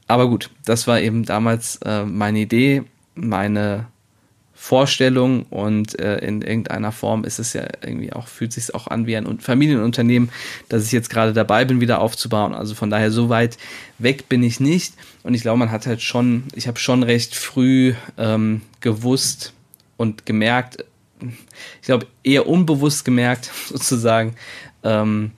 aber 0.07 0.29
gut, 0.29 0.51
das 0.64 0.87
war 0.87 1.01
eben 1.01 1.25
damals 1.25 1.77
äh, 1.85 2.05
meine 2.05 2.38
Idee, 2.38 2.85
meine 3.14 3.87
Vorstellung 4.61 5.44
und 5.44 5.99
äh, 6.01 6.18
in 6.18 6.42
irgendeiner 6.42 6.90
Form 6.90 7.23
ist 7.25 7.38
es 7.38 7.53
ja 7.53 7.62
irgendwie 7.81 8.12
auch, 8.12 8.27
fühlt 8.27 8.53
sich 8.53 8.75
auch 8.75 8.88
an 8.88 9.07
wie 9.07 9.16
ein 9.16 9.38
Familienunternehmen, 9.38 10.31
dass 10.68 10.85
ich 10.85 10.90
jetzt 10.90 11.11
gerade 11.11 11.33
dabei 11.33 11.64
bin, 11.64 11.81
wieder 11.81 12.01
aufzubauen. 12.01 12.55
Also 12.55 12.75
von 12.75 12.90
daher 12.90 13.12
so 13.12 13.29
weit 13.29 13.57
weg 13.99 14.29
bin 14.29 14.42
ich 14.42 14.59
nicht. 14.59 14.94
Und 15.23 15.35
ich 15.35 15.42
glaube, 15.42 15.61
man 15.61 15.71
hat 15.71 15.87
halt 15.87 16.03
schon, 16.03 16.42
ich 16.55 16.66
habe 16.66 16.79
schon 16.81 17.05
recht 17.05 17.37
früh 17.37 17.94
ähm, 18.18 18.62
gewusst 18.81 19.55
und 19.97 20.27
gemerkt, 20.27 20.85
ich 21.21 21.87
glaube 21.87 22.09
eher 22.25 22.49
unbewusst 22.49 23.05
gemerkt 23.05 23.51
sozusagen, 23.68 24.35
ähm, 24.83 25.31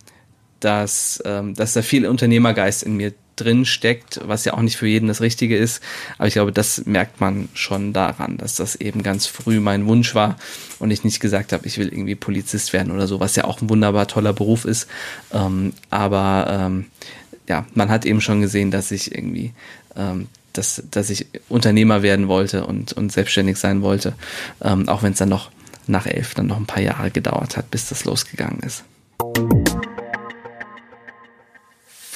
dass, 0.61 1.23
ähm, 1.27 1.55
dass 1.55 1.75
da 1.75 1.83
viel 1.83 2.07
Unternehmergeist 2.07 2.83
in 2.83 2.97
mir 2.97 3.13
drin 3.41 3.65
steckt, 3.65 4.21
was 4.25 4.45
ja 4.45 4.55
auch 4.55 4.61
nicht 4.61 4.77
für 4.77 4.87
jeden 4.87 5.09
das 5.09 5.21
Richtige 5.21 5.57
ist. 5.57 5.83
Aber 6.19 6.29
ich 6.29 6.35
glaube, 6.35 6.53
das 6.53 6.87
merkt 6.87 7.21
man 7.21 7.49
schon 7.55 7.93
daran, 7.93 8.37
dass 8.37 8.55
das 8.55 8.77
eben 8.77 9.03
ganz 9.03 9.27
früh 9.27 9.61
mein 9.61 9.87
Wunsch 9.87 10.15
war 10.15 10.37
und 10.79 10.91
ich 10.91 11.05
nicht 11.05 11.21
gesagt 11.21 11.53
habe, 11.53 11.67
ich 11.67 11.79
will 11.79 11.89
irgendwie 11.89 12.15
Polizist 12.15 12.73
werden 12.73 12.93
oder 12.93 13.07
so, 13.07 13.21
was 13.21 13.37
ja 13.37 13.45
auch 13.45 13.61
ein 13.61 13.71
wunderbar 13.71 14.07
toller 14.07 14.33
Beruf 14.33 14.65
ist. 14.65 14.87
Ähm, 15.33 15.73
aber 15.91 16.47
ähm, 16.49 16.87
ja, 17.49 17.67
man 17.75 17.89
hat 17.89 18.07
eben 18.07 18.21
schon 18.21 18.41
gesehen, 18.41 18.71
dass 18.71 18.91
ich 18.91 19.15
irgendwie, 19.15 19.53
ähm, 19.97 20.29
dass, 20.53 20.83
dass 20.91 21.11
ich 21.11 21.27
Unternehmer 21.49 22.03
werden 22.03 22.29
wollte 22.29 22.67
und, 22.67 22.93
und 22.93 23.11
selbstständig 23.13 23.57
sein 23.57 23.83
wollte, 23.83 24.15
ähm, 24.63 24.89
auch 24.89 25.03
wenn 25.03 25.13
es 25.13 25.19
dann 25.19 25.29
noch 25.29 25.51
nach 25.87 26.07
elf 26.07 26.35
dann 26.35 26.47
noch 26.47 26.57
ein 26.57 26.67
paar 26.67 26.83
Jahre 26.83 27.11
gedauert 27.11 27.57
hat, 27.57 27.71
bis 27.71 27.89
das 27.89 28.05
losgegangen 28.05 28.61
ist. 28.61 28.85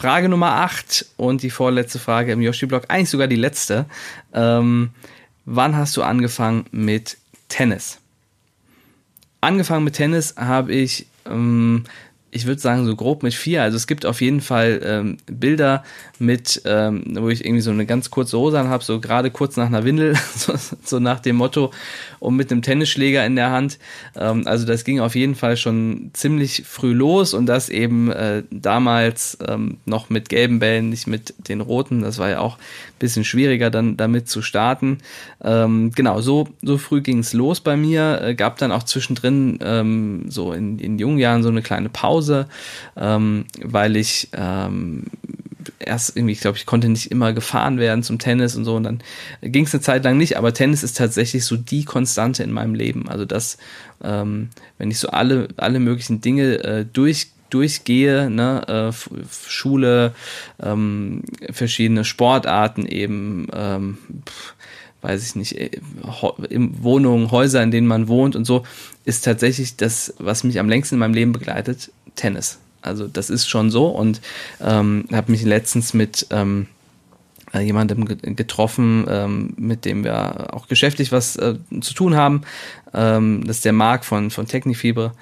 Frage 0.04 0.28
Nummer 0.28 0.56
8 0.56 1.06
und 1.16 1.42
die 1.42 1.48
vorletzte 1.48 1.98
Frage 1.98 2.32
im 2.32 2.42
Yoshi-Blog, 2.42 2.84
eigentlich 2.88 3.08
sogar 3.08 3.26
die 3.26 3.36
letzte. 3.36 3.86
Ähm, 4.34 4.90
wann 5.46 5.76
hast 5.78 5.96
du 5.96 6.02
angefangen 6.02 6.66
mit 6.72 7.16
Tennis? 7.48 8.00
Angefangen 9.40 9.82
mit 9.82 9.94
Tennis 9.94 10.34
habe 10.36 10.74
ich 10.74 11.06
ähm, 11.24 11.84
ich 12.34 12.46
würde 12.46 12.60
sagen, 12.60 12.84
so 12.84 12.96
grob 12.96 13.22
mit 13.22 13.32
vier. 13.32 13.62
Also 13.62 13.76
es 13.76 13.86
gibt 13.86 14.04
auf 14.04 14.20
jeden 14.20 14.40
Fall 14.40 14.80
ähm, 14.84 15.18
Bilder 15.26 15.84
mit, 16.18 16.62
ähm, 16.64 17.04
wo 17.16 17.28
ich 17.28 17.44
irgendwie 17.44 17.60
so 17.60 17.70
eine 17.70 17.86
ganz 17.86 18.10
kurze 18.10 18.36
Hose 18.36 18.58
an 18.58 18.68
habe, 18.68 18.82
so 18.82 19.00
gerade 19.00 19.30
kurz 19.30 19.56
nach 19.56 19.66
einer 19.66 19.84
Windel, 19.84 20.16
so, 20.36 20.52
so, 20.82 20.98
nach 20.98 21.20
dem 21.20 21.36
Motto, 21.36 21.70
und 22.18 22.34
mit 22.34 22.50
einem 22.50 22.62
Tennisschläger 22.62 23.24
in 23.24 23.36
der 23.36 23.52
Hand. 23.52 23.78
Ähm, 24.16 24.48
also 24.48 24.66
das 24.66 24.82
ging 24.82 24.98
auf 24.98 25.14
jeden 25.14 25.36
Fall 25.36 25.56
schon 25.56 26.10
ziemlich 26.12 26.64
früh 26.66 26.92
los 26.92 27.34
und 27.34 27.46
das 27.46 27.68
eben 27.68 28.10
äh, 28.10 28.42
damals 28.50 29.38
ähm, 29.46 29.76
noch 29.84 30.10
mit 30.10 30.28
gelben 30.28 30.58
Bällen, 30.58 30.88
nicht 30.88 31.06
mit 31.06 31.34
den 31.48 31.60
roten. 31.60 32.02
Das 32.02 32.18
war 32.18 32.30
ja 32.30 32.40
auch 32.40 32.56
ein 32.56 32.98
bisschen 32.98 33.24
schwieriger 33.24 33.70
dann 33.70 33.96
damit 33.96 34.28
zu 34.28 34.42
starten. 34.42 34.98
Ähm, 35.40 35.92
genau, 35.94 36.20
so, 36.20 36.48
so 36.62 36.78
früh 36.78 37.00
ging 37.00 37.20
es 37.20 37.32
los 37.32 37.60
bei 37.60 37.76
mir. 37.76 38.20
Äh, 38.22 38.34
gab 38.34 38.58
dann 38.58 38.72
auch 38.72 38.82
zwischendrin 38.82 39.60
ähm, 39.62 40.24
so 40.30 40.52
in, 40.52 40.80
in 40.80 40.98
jungen 40.98 41.18
Jahren 41.18 41.44
so 41.44 41.48
eine 41.48 41.62
kleine 41.62 41.90
Pause 41.90 42.23
Hause, 42.24 42.46
ähm, 42.96 43.44
weil 43.62 43.96
ich 43.96 44.28
ähm, 44.32 45.04
erst 45.78 46.16
irgendwie, 46.16 46.32
ich 46.32 46.40
glaube, 46.40 46.56
ich 46.56 46.66
konnte 46.66 46.88
nicht 46.88 47.10
immer 47.10 47.32
gefahren 47.32 47.78
werden 47.78 48.02
zum 48.02 48.18
Tennis 48.18 48.56
und 48.56 48.64
so 48.64 48.76
und 48.76 48.84
dann 48.84 49.02
ging 49.42 49.64
es 49.64 49.74
eine 49.74 49.82
Zeit 49.82 50.04
lang 50.04 50.16
nicht, 50.16 50.36
aber 50.36 50.54
Tennis 50.54 50.82
ist 50.82 50.96
tatsächlich 50.96 51.44
so 51.44 51.56
die 51.56 51.84
Konstante 51.84 52.42
in 52.42 52.52
meinem 52.52 52.74
Leben. 52.74 53.08
Also 53.08 53.24
das, 53.24 53.58
ähm, 54.02 54.48
wenn 54.78 54.90
ich 54.90 54.98
so 54.98 55.08
alle, 55.08 55.48
alle 55.56 55.80
möglichen 55.80 56.20
Dinge 56.20 56.64
äh, 56.64 56.86
durch 56.90 57.28
durchgehe, 57.50 58.30
ne, 58.30 58.92
äh, 58.92 59.16
Schule, 59.48 60.12
ähm, 60.60 61.22
verschiedene 61.52 62.04
Sportarten 62.04 62.84
eben, 62.84 63.46
ähm, 63.54 63.98
pff, 64.26 64.53
weiß 65.04 65.22
ich 65.22 65.36
nicht, 65.36 65.58
äh, 65.58 65.70
Wohnungen, 66.50 67.30
Häuser, 67.30 67.62
in 67.62 67.70
denen 67.70 67.86
man 67.86 68.08
wohnt 68.08 68.34
und 68.34 68.44
so, 68.46 68.64
ist 69.04 69.24
tatsächlich 69.24 69.76
das, 69.76 70.14
was 70.18 70.44
mich 70.44 70.58
am 70.58 70.68
längsten 70.68 70.96
in 70.96 70.98
meinem 71.00 71.14
Leben 71.14 71.32
begleitet, 71.32 71.92
Tennis. 72.16 72.58
Also 72.80 73.06
das 73.06 73.30
ist 73.30 73.48
schon 73.48 73.70
so 73.70 73.88
und 73.88 74.20
ähm, 74.60 75.06
habe 75.12 75.30
mich 75.30 75.42
letztens 75.42 75.94
mit 75.94 76.26
ähm, 76.30 76.66
äh, 77.52 77.60
jemandem 77.60 78.04
getroffen, 78.04 79.06
ähm, 79.08 79.54
mit 79.56 79.84
dem 79.84 80.04
wir 80.04 80.54
auch 80.54 80.68
geschäftlich 80.68 81.12
was 81.12 81.36
äh, 81.36 81.56
zu 81.80 81.94
tun 81.94 82.16
haben. 82.16 82.42
Ähm, 82.92 83.44
das 83.46 83.56
ist 83.56 83.64
der 83.64 83.72
Marc 83.72 84.04
von, 84.04 84.30
von 84.30 84.46
Technifibre. 84.46 85.12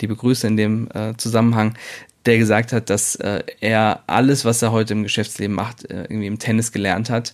Liebe 0.00 0.14
Grüße 0.14 0.46
in 0.46 0.56
dem 0.56 0.88
äh, 0.92 1.16
Zusammenhang 1.16 1.74
der 2.26 2.36
gesagt 2.36 2.74
hat, 2.74 2.90
dass 2.90 3.14
äh, 3.16 3.42
er 3.60 4.02
alles, 4.06 4.44
was 4.44 4.60
er 4.60 4.70
heute 4.70 4.92
im 4.92 5.02
Geschäftsleben 5.02 5.56
macht, 5.56 5.90
äh, 5.90 6.02
irgendwie 6.02 6.26
im 6.26 6.38
Tennis 6.38 6.72
gelernt 6.72 7.08
hat 7.08 7.32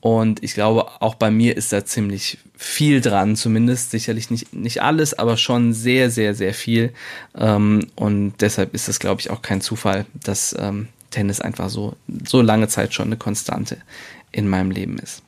und 0.00 0.42
ich 0.42 0.54
glaube, 0.54 0.86
auch 1.00 1.14
bei 1.14 1.30
mir 1.30 1.56
ist 1.56 1.72
da 1.72 1.84
ziemlich 1.84 2.38
viel 2.56 3.00
dran, 3.00 3.36
zumindest 3.36 3.90
sicherlich 3.90 4.30
nicht, 4.30 4.54
nicht 4.54 4.82
alles, 4.82 5.18
aber 5.18 5.36
schon 5.36 5.74
sehr, 5.74 6.10
sehr, 6.10 6.34
sehr 6.34 6.54
viel. 6.54 6.92
Ähm, 7.36 7.86
und 7.96 8.34
deshalb 8.40 8.74
ist 8.74 8.88
es, 8.88 8.98
glaube 8.98 9.20
ich, 9.20 9.30
auch 9.30 9.42
kein 9.42 9.60
Zufall, 9.60 10.06
dass 10.14 10.56
ähm, 10.58 10.88
Tennis 11.10 11.40
einfach 11.40 11.68
so, 11.68 11.96
so 12.26 12.40
lange 12.40 12.68
Zeit 12.68 12.94
schon 12.94 13.06
eine 13.06 13.16
Konstante 13.16 13.78
in 14.32 14.48
meinem 14.48 14.70
Leben 14.70 14.98
ist. 14.98 15.22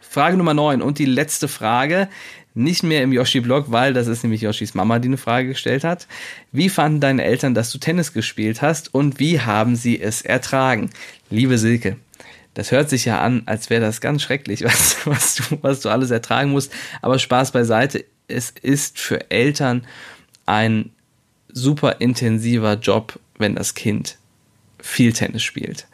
Frage 0.00 0.36
Nummer 0.36 0.52
9 0.52 0.82
und 0.82 0.98
die 0.98 1.06
letzte 1.06 1.48
Frage 1.48 2.08
nicht 2.54 2.82
mehr 2.82 3.02
im 3.02 3.12
Yoshi-Blog, 3.12 3.70
weil 3.70 3.94
das 3.94 4.06
ist 4.06 4.22
nämlich 4.22 4.42
Yoshis 4.42 4.74
Mama, 4.74 4.98
die 4.98 5.08
eine 5.08 5.16
Frage 5.16 5.48
gestellt 5.48 5.84
hat. 5.84 6.06
Wie 6.50 6.68
fanden 6.68 7.00
deine 7.00 7.24
Eltern, 7.24 7.54
dass 7.54 7.70
du 7.70 7.78
Tennis 7.78 8.12
gespielt 8.12 8.62
hast 8.62 8.94
und 8.94 9.18
wie 9.18 9.40
haben 9.40 9.76
sie 9.76 10.00
es 10.00 10.22
ertragen? 10.22 10.90
Liebe 11.30 11.56
Silke, 11.56 11.96
das 12.54 12.70
hört 12.70 12.90
sich 12.90 13.06
ja 13.06 13.20
an, 13.20 13.42
als 13.46 13.70
wäre 13.70 13.80
das 13.80 14.00
ganz 14.00 14.22
schrecklich, 14.22 14.64
was, 14.64 15.06
was, 15.06 15.34
du, 15.36 15.42
was 15.62 15.80
du 15.80 15.88
alles 15.88 16.10
ertragen 16.10 16.50
musst. 16.50 16.72
Aber 17.00 17.18
Spaß 17.18 17.52
beiseite, 17.52 18.04
es 18.28 18.50
ist 18.50 18.98
für 18.98 19.30
Eltern 19.30 19.86
ein 20.46 20.90
super 21.48 22.00
intensiver 22.00 22.74
Job, 22.74 23.18
wenn 23.38 23.54
das 23.54 23.74
Kind 23.74 24.18
viel 24.80 25.12
Tennis 25.12 25.42
spielt. 25.42 25.86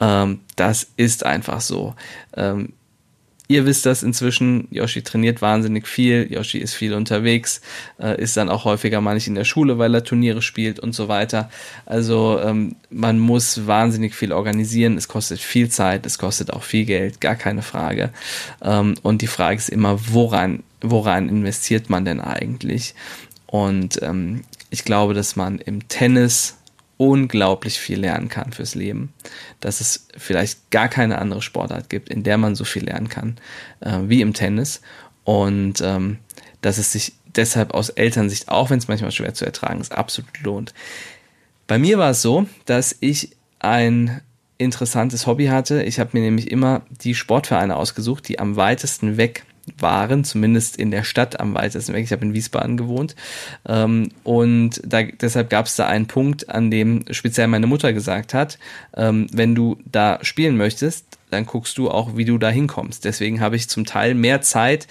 Ähm, 0.00 0.40
das 0.56 0.88
ist 0.96 1.24
einfach 1.24 1.60
so. 1.60 1.94
Ähm, 2.36 2.72
Ihr 3.50 3.66
wisst 3.66 3.84
das 3.84 4.04
inzwischen, 4.04 4.68
Yoshi 4.70 5.02
trainiert 5.02 5.42
wahnsinnig 5.42 5.88
viel, 5.88 6.28
Yoshi 6.30 6.58
ist 6.58 6.74
viel 6.74 6.94
unterwegs, 6.94 7.60
äh, 8.00 8.22
ist 8.22 8.36
dann 8.36 8.48
auch 8.48 8.64
häufiger 8.64 9.00
mal 9.00 9.14
nicht 9.14 9.26
in 9.26 9.34
der 9.34 9.42
Schule, 9.42 9.76
weil 9.76 9.92
er 9.92 10.04
Turniere 10.04 10.40
spielt 10.40 10.78
und 10.78 10.94
so 10.94 11.08
weiter. 11.08 11.50
Also 11.84 12.38
ähm, 12.40 12.76
man 12.90 13.18
muss 13.18 13.66
wahnsinnig 13.66 14.14
viel 14.14 14.30
organisieren, 14.32 14.96
es 14.96 15.08
kostet 15.08 15.40
viel 15.40 15.68
Zeit, 15.68 16.06
es 16.06 16.16
kostet 16.16 16.52
auch 16.52 16.62
viel 16.62 16.84
Geld, 16.84 17.20
gar 17.20 17.34
keine 17.34 17.62
Frage. 17.62 18.10
Ähm, 18.62 18.94
und 19.02 19.20
die 19.20 19.26
Frage 19.26 19.56
ist 19.56 19.68
immer, 19.68 19.98
woran, 20.12 20.62
woran 20.80 21.28
investiert 21.28 21.90
man 21.90 22.04
denn 22.04 22.20
eigentlich? 22.20 22.94
Und 23.48 24.00
ähm, 24.00 24.44
ich 24.70 24.84
glaube, 24.84 25.12
dass 25.12 25.34
man 25.34 25.58
im 25.58 25.88
Tennis 25.88 26.59
unglaublich 27.00 27.80
viel 27.80 28.00
lernen 28.00 28.28
kann 28.28 28.52
fürs 28.52 28.74
Leben. 28.74 29.14
Dass 29.58 29.80
es 29.80 30.06
vielleicht 30.18 30.70
gar 30.70 30.88
keine 30.88 31.16
andere 31.16 31.40
Sportart 31.40 31.88
gibt, 31.88 32.10
in 32.10 32.24
der 32.24 32.36
man 32.36 32.54
so 32.54 32.64
viel 32.64 32.84
lernen 32.84 33.08
kann 33.08 33.38
äh, 33.80 34.00
wie 34.02 34.20
im 34.20 34.34
Tennis. 34.34 34.82
Und 35.24 35.80
ähm, 35.80 36.18
dass 36.60 36.76
es 36.76 36.92
sich 36.92 37.14
deshalb 37.24 37.72
aus 37.72 37.88
Elternsicht, 37.88 38.50
auch 38.50 38.68
wenn 38.68 38.76
es 38.76 38.86
manchmal 38.86 39.12
schwer 39.12 39.32
zu 39.32 39.46
ertragen 39.46 39.80
ist, 39.80 39.92
absolut 39.92 40.42
lohnt. 40.42 40.74
Bei 41.66 41.78
mir 41.78 41.96
war 41.96 42.10
es 42.10 42.20
so, 42.20 42.46
dass 42.66 42.94
ich 43.00 43.30
ein 43.60 44.20
interessantes 44.58 45.26
Hobby 45.26 45.46
hatte. 45.46 45.82
Ich 45.82 46.00
habe 46.00 46.10
mir 46.12 46.20
nämlich 46.20 46.50
immer 46.50 46.82
die 46.90 47.14
Sportvereine 47.14 47.76
ausgesucht, 47.76 48.28
die 48.28 48.38
am 48.38 48.56
weitesten 48.56 49.16
weg 49.16 49.46
waren, 49.78 50.24
zumindest 50.24 50.76
in 50.76 50.90
der 50.90 51.04
Stadt 51.04 51.40
am 51.40 51.54
weitesten 51.54 51.94
weg. 51.94 52.04
Ich 52.04 52.12
habe 52.12 52.24
in 52.24 52.34
Wiesbaden 52.34 52.76
gewohnt. 52.76 53.14
Ähm, 53.66 54.10
und 54.24 54.80
da, 54.84 55.02
deshalb 55.02 55.50
gab 55.50 55.66
es 55.66 55.76
da 55.76 55.86
einen 55.86 56.06
Punkt, 56.06 56.48
an 56.48 56.70
dem 56.70 57.04
speziell 57.10 57.48
meine 57.48 57.66
Mutter 57.66 57.92
gesagt 57.92 58.34
hat, 58.34 58.58
ähm, 58.96 59.26
wenn 59.32 59.54
du 59.54 59.78
da 59.90 60.18
spielen 60.22 60.56
möchtest, 60.56 61.06
dann 61.30 61.46
guckst 61.46 61.78
du 61.78 61.90
auch, 61.90 62.16
wie 62.16 62.24
du 62.24 62.38
da 62.38 62.50
hinkommst. 62.50 63.04
Deswegen 63.04 63.40
habe 63.40 63.56
ich 63.56 63.68
zum 63.68 63.84
Teil 63.84 64.14
mehr 64.14 64.42
Zeit 64.42 64.86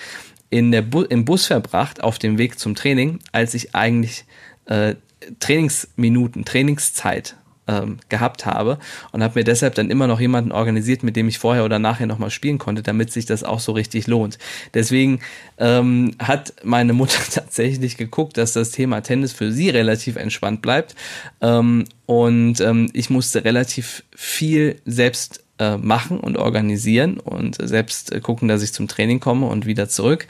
in 0.49 0.71
der 0.71 0.81
Bu 0.81 1.03
im 1.03 1.25
Bus 1.25 1.45
verbracht 1.45 2.01
auf 2.01 2.17
dem 2.17 2.37
Weg 2.37 2.59
zum 2.59 2.75
Training, 2.75 3.19
als 3.31 3.53
ich 3.53 3.75
eigentlich 3.75 4.25
äh, 4.65 4.95
Trainingsminuten, 5.39 6.45
Trainingszeit 6.45 7.35
ähm, 7.69 7.97
gehabt 8.09 8.45
habe 8.45 8.79
und 9.11 9.23
habe 9.23 9.39
mir 9.39 9.43
deshalb 9.43 9.75
dann 9.75 9.91
immer 9.91 10.07
noch 10.07 10.19
jemanden 10.19 10.51
organisiert, 10.51 11.03
mit 11.03 11.15
dem 11.15 11.27
ich 11.27 11.37
vorher 11.37 11.63
oder 11.63 11.77
nachher 11.77 12.07
nochmal 12.07 12.31
spielen 12.31 12.57
konnte, 12.57 12.81
damit 12.81 13.11
sich 13.13 13.25
das 13.25 13.43
auch 13.43 13.59
so 13.59 13.73
richtig 13.73 14.07
lohnt. 14.07 14.39
Deswegen 14.73 15.19
ähm, 15.59 16.15
hat 16.19 16.53
meine 16.63 16.93
Mutter 16.93 17.19
tatsächlich 17.31 17.97
geguckt, 17.97 18.37
dass 18.37 18.53
das 18.53 18.71
Thema 18.71 19.01
Tennis 19.01 19.33
für 19.33 19.51
sie 19.51 19.69
relativ 19.69 20.15
entspannt 20.15 20.61
bleibt 20.61 20.95
ähm, 21.41 21.85
und 22.07 22.59
ähm, 22.59 22.89
ich 22.93 23.11
musste 23.11 23.45
relativ 23.45 24.03
viel 24.15 24.81
selbst 24.85 25.43
äh, 25.59 25.77
machen 25.77 26.19
und 26.19 26.37
organisieren 26.37 27.19
und 27.19 27.57
selbst 27.61 28.11
äh, 28.11 28.19
gucken, 28.19 28.47
dass 28.47 28.63
ich 28.63 28.73
zum 28.73 28.87
Training 28.87 29.19
komme 29.19 29.45
und 29.45 29.65
wieder 29.67 29.89
zurück. 29.89 30.27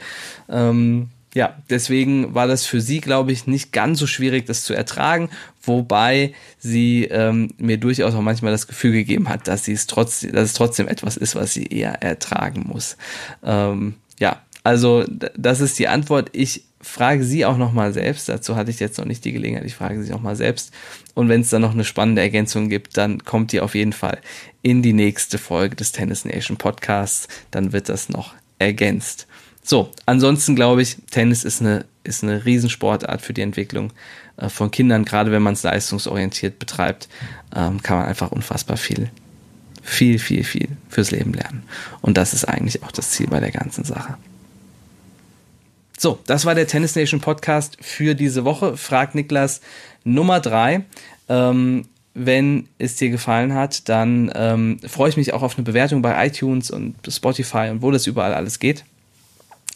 Ähm, 0.50 1.08
ja, 1.34 1.56
deswegen 1.68 2.34
war 2.34 2.48
das 2.48 2.66
für 2.66 2.80
sie, 2.80 3.00
glaube 3.00 3.30
ich, 3.30 3.46
nicht 3.46 3.72
ganz 3.72 4.00
so 4.00 4.06
schwierig, 4.06 4.46
das 4.46 4.64
zu 4.64 4.74
ertragen, 4.74 5.30
wobei 5.62 6.34
sie 6.58 7.04
ähm, 7.04 7.50
mir 7.58 7.78
durchaus 7.78 8.14
auch 8.14 8.20
manchmal 8.20 8.50
das 8.50 8.66
Gefühl 8.66 8.92
gegeben 8.92 9.28
hat, 9.28 9.46
dass 9.46 9.64
sie 9.64 9.72
es 9.72 9.86
trotzdem, 9.86 10.32
dass 10.32 10.46
es 10.46 10.54
trotzdem 10.54 10.88
etwas 10.88 11.16
ist, 11.16 11.36
was 11.36 11.54
sie 11.54 11.66
eher 11.66 12.02
ertragen 12.02 12.64
muss. 12.66 12.96
Ähm, 13.44 13.94
ja, 14.18 14.42
also 14.64 15.04
das 15.08 15.60
ist 15.60 15.78
die 15.78 15.88
Antwort. 15.88 16.30
Ich 16.32 16.64
frage 16.80 17.22
sie 17.24 17.44
auch 17.44 17.56
noch 17.56 17.72
mal 17.72 17.92
selbst. 17.92 18.28
Dazu 18.28 18.56
hatte 18.56 18.70
ich 18.70 18.80
jetzt 18.80 18.98
noch 18.98 19.04
nicht 19.04 19.24
die 19.24 19.32
Gelegenheit. 19.32 19.64
Ich 19.66 19.74
frage 19.74 20.02
sie 20.02 20.12
auch 20.12 20.20
mal 20.20 20.36
selbst. 20.36 20.72
Und 21.14 21.28
wenn 21.28 21.42
es 21.42 21.50
dann 21.50 21.62
noch 21.62 21.72
eine 21.72 21.84
spannende 21.84 22.22
Ergänzung 22.22 22.68
gibt, 22.68 22.96
dann 22.96 23.24
kommt 23.24 23.52
die 23.52 23.60
auf 23.60 23.74
jeden 23.74 23.92
Fall 23.92 24.18
in 24.62 24.82
die 24.82 24.92
nächste 24.92 25.38
Folge 25.38 25.76
des 25.76 25.92
Tennis 25.92 26.24
Nation 26.24 26.56
Podcasts. 26.56 27.28
Dann 27.50 27.72
wird 27.72 27.88
das 27.88 28.08
noch 28.08 28.34
ergänzt. 28.58 29.26
So, 29.70 29.88
ansonsten 30.04 30.56
glaube 30.56 30.82
ich, 30.82 30.96
Tennis 31.12 31.44
ist 31.44 31.60
eine, 31.60 31.84
ist 32.02 32.24
eine 32.24 32.44
Riesensportart 32.44 33.22
für 33.22 33.32
die 33.32 33.42
Entwicklung 33.42 33.92
äh, 34.36 34.48
von 34.48 34.72
Kindern, 34.72 35.04
gerade 35.04 35.30
wenn 35.30 35.42
man 35.42 35.52
es 35.52 35.62
leistungsorientiert 35.62 36.58
betreibt, 36.58 37.08
ähm, 37.54 37.80
kann 37.80 37.98
man 37.98 38.06
einfach 38.06 38.32
unfassbar 38.32 38.76
viel, 38.76 39.10
viel, 39.80 40.18
viel, 40.18 40.42
viel 40.42 40.70
fürs 40.88 41.12
Leben 41.12 41.34
lernen. 41.34 41.62
Und 42.00 42.16
das 42.16 42.34
ist 42.34 42.46
eigentlich 42.46 42.82
auch 42.82 42.90
das 42.90 43.12
Ziel 43.12 43.28
bei 43.28 43.38
der 43.38 43.52
ganzen 43.52 43.84
Sache. 43.84 44.16
So, 45.96 46.18
das 46.26 46.44
war 46.46 46.56
der 46.56 46.66
Tennis 46.66 46.96
Nation 46.96 47.20
Podcast 47.20 47.76
für 47.80 48.16
diese 48.16 48.44
Woche. 48.44 48.76
Frag 48.76 49.14
Niklas 49.14 49.60
Nummer 50.02 50.40
drei. 50.40 50.82
Ähm, 51.28 51.86
wenn 52.14 52.66
es 52.78 52.96
dir 52.96 53.10
gefallen 53.10 53.54
hat, 53.54 53.88
dann 53.88 54.32
ähm, 54.34 54.80
freue 54.88 55.10
ich 55.10 55.16
mich 55.16 55.32
auch 55.32 55.42
auf 55.42 55.54
eine 55.54 55.62
Bewertung 55.62 56.02
bei 56.02 56.26
iTunes 56.26 56.72
und 56.72 56.96
Spotify 57.08 57.68
und 57.70 57.82
wo 57.82 57.92
das 57.92 58.08
überall 58.08 58.34
alles 58.34 58.58
geht. 58.58 58.84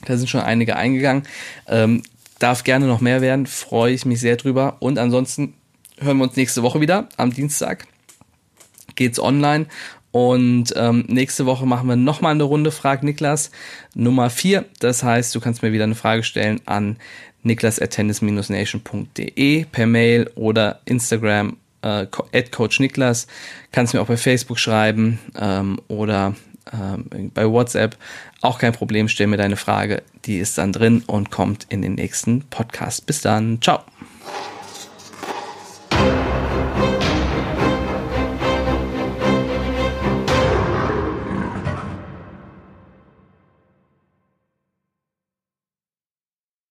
Da 0.04 0.16
sind 0.16 0.28
schon 0.28 0.40
einige 0.40 0.76
eingegangen. 0.76 1.24
Ähm, 1.66 2.02
darf 2.38 2.64
gerne 2.64 2.86
noch 2.86 3.00
mehr 3.00 3.20
werden, 3.20 3.46
freue 3.46 3.92
ich 3.92 4.04
mich 4.04 4.20
sehr 4.20 4.36
drüber. 4.36 4.76
Und 4.80 4.98
ansonsten 4.98 5.54
hören 5.98 6.18
wir 6.18 6.24
uns 6.24 6.36
nächste 6.36 6.62
Woche 6.62 6.80
wieder. 6.80 7.08
Am 7.16 7.32
Dienstag 7.32 7.86
geht's 8.96 9.20
online. 9.20 9.66
Und 10.10 10.74
ähm, 10.76 11.04
nächste 11.08 11.46
Woche 11.46 11.64
machen 11.66 11.88
wir 11.88 11.96
nochmal 11.96 12.32
eine 12.32 12.44
Runde 12.44 12.70
Frag 12.70 13.02
Niklas 13.02 13.50
Nummer 13.94 14.30
4. 14.30 14.64
Das 14.78 15.02
heißt, 15.02 15.34
du 15.34 15.40
kannst 15.40 15.62
mir 15.62 15.72
wieder 15.72 15.84
eine 15.84 15.96
Frage 15.96 16.22
stellen 16.22 16.60
an 16.66 16.98
niklas.tennis-nation.de 17.42 19.64
per 19.64 19.86
Mail 19.86 20.30
oder 20.36 20.80
Instagram 20.84 21.56
äh, 21.82 22.06
at 22.32 22.52
Coach 22.52 22.78
Niklas. 22.78 23.26
Kannst 23.72 23.92
mir 23.92 24.00
auch 24.00 24.06
bei 24.06 24.16
Facebook 24.16 24.60
schreiben 24.60 25.18
ähm, 25.36 25.80
oder 25.88 26.36
ähm, 26.72 27.30
bei 27.32 27.48
WhatsApp. 27.48 27.96
Auch 28.40 28.58
kein 28.58 28.72
Problem, 28.72 29.08
stell 29.08 29.26
mir 29.26 29.36
deine 29.36 29.56
Frage, 29.56 30.02
die 30.24 30.38
ist 30.38 30.58
dann 30.58 30.72
drin 30.72 31.02
und 31.06 31.30
kommt 31.30 31.66
in 31.68 31.82
den 31.82 31.94
nächsten 31.94 32.42
Podcast. 32.42 33.06
Bis 33.06 33.20
dann, 33.20 33.60
ciao. 33.60 33.82